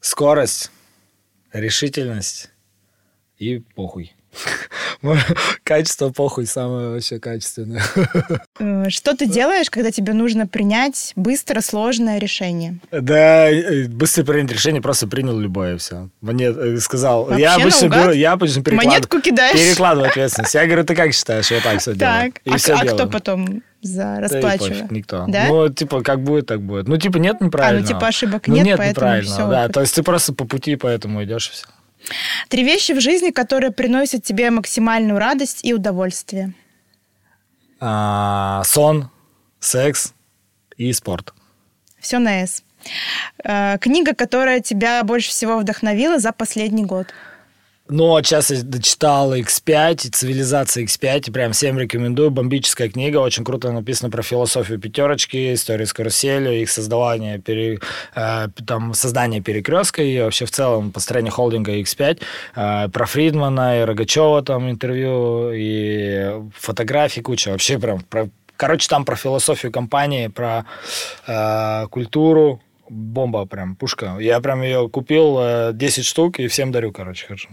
Скорость, 0.00 0.70
решительность 1.52 2.48
и 3.36 3.58
похуй. 3.58 4.14
Качество 5.64 6.10
похуй 6.10 6.46
самое 6.46 6.90
вообще 6.90 7.18
качественное. 7.18 7.82
Э, 8.58 8.90
что 8.90 9.16
ты 9.16 9.26
делаешь, 9.26 9.70
когда 9.70 9.90
тебе 9.90 10.12
нужно 10.12 10.46
принять 10.46 11.12
быстро 11.16 11.60
сложное 11.62 12.18
решение? 12.18 12.78
Да, 12.90 13.50
э, 13.50 13.88
быстро 13.88 14.24
принять 14.24 14.52
решение, 14.52 14.82
просто 14.82 15.06
принял 15.06 15.38
любое 15.38 15.78
все. 15.78 16.08
Мне 16.20 16.46
э, 16.46 16.76
сказал, 16.78 17.24
Вообще 17.24 17.42
я 17.42 17.54
обычно 17.54 17.88
беру, 17.88 18.12
я 18.12 18.32
обычно 18.32 18.62
перекладываю. 18.62 18.94
Монетку 18.94 19.20
кидаешь? 19.20 19.56
Перекладываю 19.56 20.10
ответственность. 20.10 20.54
Я 20.54 20.66
говорю, 20.66 20.84
ты 20.84 20.94
как 20.94 21.14
считаешь? 21.14 21.50
Я 21.50 21.60
так 21.60 21.80
все 21.80 21.94
делаю. 21.94 22.32
Так, 22.32 22.42
а, 22.46 22.58
все 22.58 22.74
а 22.74 22.84
кто 22.84 23.06
потом 23.06 23.62
за 23.80 24.20
расплачиваю. 24.20 24.88
Да 24.88 24.94
никто. 24.94 25.24
Да? 25.28 25.46
Ну, 25.48 25.68
типа, 25.70 26.02
как 26.02 26.22
будет, 26.22 26.46
так 26.46 26.60
будет. 26.60 26.86
Ну, 26.86 26.96
типа, 26.98 27.16
нет 27.16 27.40
неправильного. 27.40 27.86
А, 27.86 27.92
ну, 27.92 27.98
типа, 27.98 28.08
ошибок 28.08 28.46
ну, 28.46 28.54
нет, 28.54 28.66
нет 28.66 28.78
поэтому 28.78 29.22
все. 29.22 29.48
Да, 29.48 29.68
то 29.68 29.80
есть 29.80 29.94
ты 29.94 30.02
просто 30.02 30.34
по 30.34 30.44
пути 30.44 30.76
поэтому 30.76 31.24
идешь 31.24 31.48
и 31.48 31.52
все. 31.52 31.66
Три 32.48 32.64
вещи 32.64 32.92
в 32.92 33.00
жизни, 33.00 33.30
которые 33.30 33.70
приносят 33.70 34.24
тебе 34.24 34.50
максимальную 34.50 35.18
радость 35.18 35.60
и 35.62 35.74
удовольствие. 35.74 36.54
А, 37.80 38.62
сон, 38.64 39.10
секс 39.58 40.12
и 40.76 40.92
спорт. 40.92 41.32
Все 41.98 42.18
на 42.18 42.42
«С». 42.42 42.62
А, 43.44 43.78
книга, 43.78 44.14
которая 44.14 44.60
тебя 44.60 45.02
больше 45.04 45.30
всего 45.30 45.58
вдохновила 45.58 46.18
за 46.18 46.32
последний 46.32 46.84
год. 46.84 47.08
Но 47.90 48.22
сейчас 48.22 48.50
я 48.50 48.62
дочитал 48.62 49.34
X5, 49.34 50.06
и 50.06 50.10
цивилизация 50.10 50.84
X5, 50.84 51.28
и 51.28 51.30
прям 51.32 51.52
всем 51.52 51.78
рекомендую. 51.78 52.30
Бомбическая 52.30 52.88
книга, 52.88 53.18
очень 53.18 53.44
круто 53.44 53.72
написано 53.72 54.10
про 54.10 54.22
философию 54.22 54.78
пятерочки, 54.78 55.54
историю 55.54 55.86
с 55.86 55.92
каруселью, 55.92 56.60
их 56.62 56.70
создавание, 56.70 57.40
пере, 57.40 57.80
э, 58.14 58.48
там, 58.66 58.94
создание 58.94 59.40
перекрестка 59.40 60.02
и 60.02 60.20
вообще 60.20 60.44
в 60.44 60.50
целом 60.52 60.92
построение 60.92 61.32
холдинга 61.32 61.72
X5. 61.72 62.20
Э, 62.54 62.88
про 62.88 63.06
Фридмана 63.06 63.80
и 63.80 63.84
Рогачева 63.84 64.42
там 64.42 64.70
интервью, 64.70 65.50
и 65.52 66.30
фотографии 66.56 67.20
куча. 67.20 67.50
Вообще 67.50 67.78
прям 67.78 68.00
про 68.00 68.28
Короче, 68.56 68.88
там 68.90 69.06
про 69.06 69.16
философию 69.16 69.72
компании, 69.72 70.26
про 70.26 70.66
э, 71.26 71.86
культуру, 71.88 72.60
бомба 72.90 73.46
прям, 73.46 73.76
пушка. 73.76 74.16
Я 74.20 74.40
прям 74.40 74.62
ее 74.62 74.88
купил 74.88 75.72
10 75.72 75.98
э, 75.98 76.02
штук 76.02 76.40
и 76.40 76.48
всем 76.48 76.72
дарю, 76.72 76.92
короче, 76.92 77.26
хочу. 77.26 77.48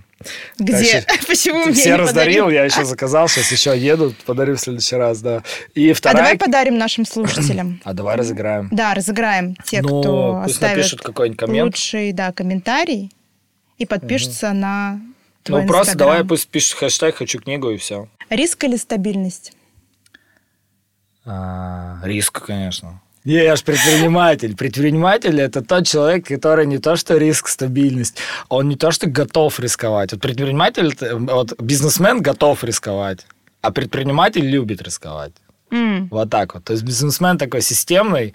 Где? 0.58 1.02
Так, 1.02 1.26
Почему 1.28 1.65
мне 1.65 1.73
Все 1.73 1.95
раздарил, 1.95 2.45
подарил? 2.45 2.50
я 2.50 2.65
еще 2.65 2.84
заказал, 2.84 3.28
сейчас 3.28 3.52
еще 3.52 3.78
еду, 3.78 4.13
подарю 4.26 4.56
в 4.56 4.60
следующий 4.60 4.95
раз, 4.95 5.21
да. 5.21 5.43
И 5.76 5.93
вторая... 5.93 6.17
А 6.17 6.23
давай 6.23 6.38
подарим 6.38 6.78
нашим 6.78 7.06
слушателям. 7.06 7.80
А 7.88 7.93
давай 7.93 8.17
разыграем. 8.17 8.69
Да, 8.71 8.93
разыграем 8.93 9.56
те, 9.63 9.82
ну, 9.82 10.02
кто 10.02 10.41
оставит 10.41 11.00
какой-нибудь 11.00 11.39
коммент. 11.39 11.65
лучший 11.65 12.12
да, 12.12 12.34
комментарий 12.34 13.12
и 13.78 13.86
подпишутся 13.86 14.50
угу. 14.50 14.58
на 14.58 15.02
твой 15.43 15.62
Ну, 15.62 15.67
просто 15.67 15.97
давай 15.97 16.26
пусть 16.26 16.50
пишут 16.50 16.80
хэштег 16.80 17.15
«хочу 17.15 17.39
книгу» 17.39 17.69
и 17.69 17.78
все. 17.78 18.10
Риск 18.30 18.63
или 18.63 18.76
стабильность? 18.76 19.54
А, 21.26 22.00
риск, 22.04 22.45
конечно. 22.45 23.02
Не, 23.27 23.43
я 23.43 23.57
же 23.57 23.63
предприниматель. 23.63 24.55
Предприниматель– 24.55 25.41
это 25.41 25.61
тот 25.61 25.85
человек, 25.85 26.25
который 26.27 26.65
не 26.65 26.77
то 26.77 26.95
что 26.95 27.17
риск, 27.17 27.49
стабильность, 27.49 28.17
он 28.47 28.69
не 28.69 28.77
то 28.77 28.91
что 28.91 29.09
готов 29.09 29.59
рисковать. 29.59 30.13
Вот 30.13 30.21
предприниматель, 30.21 30.95
вот 31.11 31.61
бизнесмен 31.61 32.21
готов 32.21 32.63
рисковать, 32.63 33.25
а 33.61 33.71
предприниматель 33.71 34.45
любит 34.45 34.81
рисковать. 34.81 35.33
Mm. 35.71 36.07
Вот 36.09 36.29
так 36.29 36.53
вот. 36.53 36.63
То 36.63 36.71
есть 36.71 36.85
бизнесмен 36.85 37.37
такой 37.37 37.59
системный, 37.59 38.33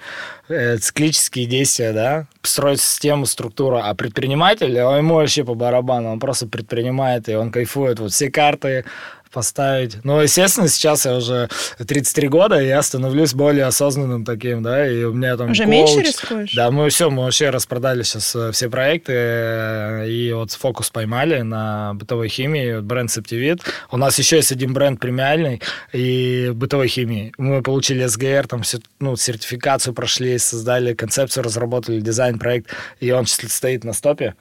э, 0.48 0.76
циклические 0.76 1.46
действия, 1.46 1.94
да, 1.94 2.26
строит 2.42 2.78
систему, 2.78 3.24
структуру, 3.24 3.80
а 3.82 3.94
предприниматель, 3.94 4.76
ему 4.76 5.14
вообще 5.14 5.42
по 5.42 5.54
барабану, 5.54 6.12
он 6.12 6.20
просто 6.20 6.46
предпринимает, 6.46 7.30
и 7.30 7.34
он 7.34 7.50
кайфует. 7.50 7.98
Вот 7.98 8.12
все 8.12 8.30
карты 8.30 8.84
поставить. 9.32 10.04
Ну, 10.04 10.20
естественно, 10.20 10.68
сейчас 10.68 11.06
я 11.06 11.16
уже 11.16 11.48
33 11.78 12.28
года, 12.28 12.60
и 12.60 12.68
я 12.68 12.82
становлюсь 12.82 13.34
более 13.34 13.64
осознанным 13.64 14.24
таким, 14.24 14.62
да, 14.62 14.86
и 14.86 15.04
у 15.04 15.12
меня 15.12 15.36
там 15.36 15.50
Уже 15.50 15.64
коуч. 15.64 15.72
меньше 15.72 16.00
рискуешь? 16.00 16.52
Да, 16.54 16.70
мы 16.70 16.88
все, 16.90 17.10
мы 17.10 17.24
вообще 17.24 17.50
распродали 17.50 18.02
сейчас 18.02 18.34
э, 18.36 18.52
все 18.52 18.68
проекты, 18.68 19.12
э, 19.14 20.08
и 20.08 20.32
вот 20.32 20.52
фокус 20.52 20.90
поймали 20.90 21.42
на 21.42 21.94
бытовой 21.94 22.28
химии, 22.28 22.80
бренд 22.80 23.10
Септивит. 23.10 23.62
У 23.90 23.96
нас 23.96 24.18
еще 24.18 24.36
есть 24.36 24.52
один 24.52 24.72
бренд 24.72 25.00
премиальный 25.00 25.60
и 25.92 26.50
бытовой 26.54 26.88
химии. 26.88 27.32
Мы 27.38 27.62
получили 27.62 28.06
СГР, 28.06 28.46
там, 28.46 28.62
ну, 29.00 29.16
сертификацию 29.16 29.94
прошли, 29.94 30.38
создали 30.38 30.94
концепцию, 30.94 31.44
разработали 31.44 32.00
дизайн-проект, 32.00 32.68
и 33.00 33.10
он 33.10 33.26
стоит 33.26 33.84
на 33.84 33.92
стопе. 33.92 34.34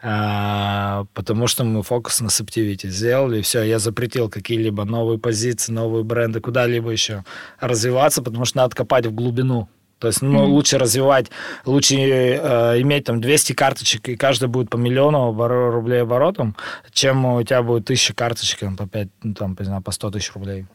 А, 0.00 1.06
потому 1.12 1.48
что 1.48 1.64
мы 1.64 1.82
фокус 1.82 2.20
на 2.20 2.30
септивити 2.30 2.88
сделали, 2.88 3.42
все, 3.42 3.62
я 3.62 3.78
запретил 3.80 4.28
какие-либо 4.28 4.84
новые 4.84 5.18
позиции, 5.18 5.72
новые 5.72 6.04
бренды, 6.04 6.40
куда-либо 6.40 6.90
еще 6.90 7.24
развиваться, 7.58 8.22
потому 8.22 8.44
что 8.44 8.58
надо 8.58 8.76
копать 8.76 9.06
в 9.06 9.12
глубину. 9.12 9.68
То 9.98 10.06
есть, 10.06 10.22
ну, 10.22 10.44
mm-hmm. 10.44 10.46
лучше 10.46 10.78
развивать, 10.78 11.26
лучше 11.64 11.96
э, 11.96 12.80
иметь 12.82 13.04
там 13.04 13.20
200 13.20 13.52
карточек, 13.54 14.08
и 14.08 14.16
каждая 14.16 14.48
будет 14.48 14.70
по 14.70 14.76
миллиону 14.76 15.32
рублей 15.72 16.02
оборотом, 16.02 16.54
чем 16.92 17.24
у 17.24 17.42
тебя 17.42 17.64
будет 17.64 17.86
тысяча 17.86 18.14
карточек 18.14 18.60
по 18.76 18.86
5, 18.86 19.08
ну, 19.24 19.34
там, 19.34 19.56
по, 19.56 19.64
знаю, 19.64 19.82
по 19.82 19.90
100 19.90 20.12
тысяч 20.12 20.32
рублей. 20.34 20.66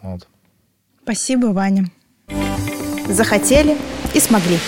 Вот. 0.00 0.26
Спасибо, 1.02 1.48
Ваня. 1.48 1.84
Захотели 3.06 3.76
и 4.14 4.20
смогли. 4.20 4.58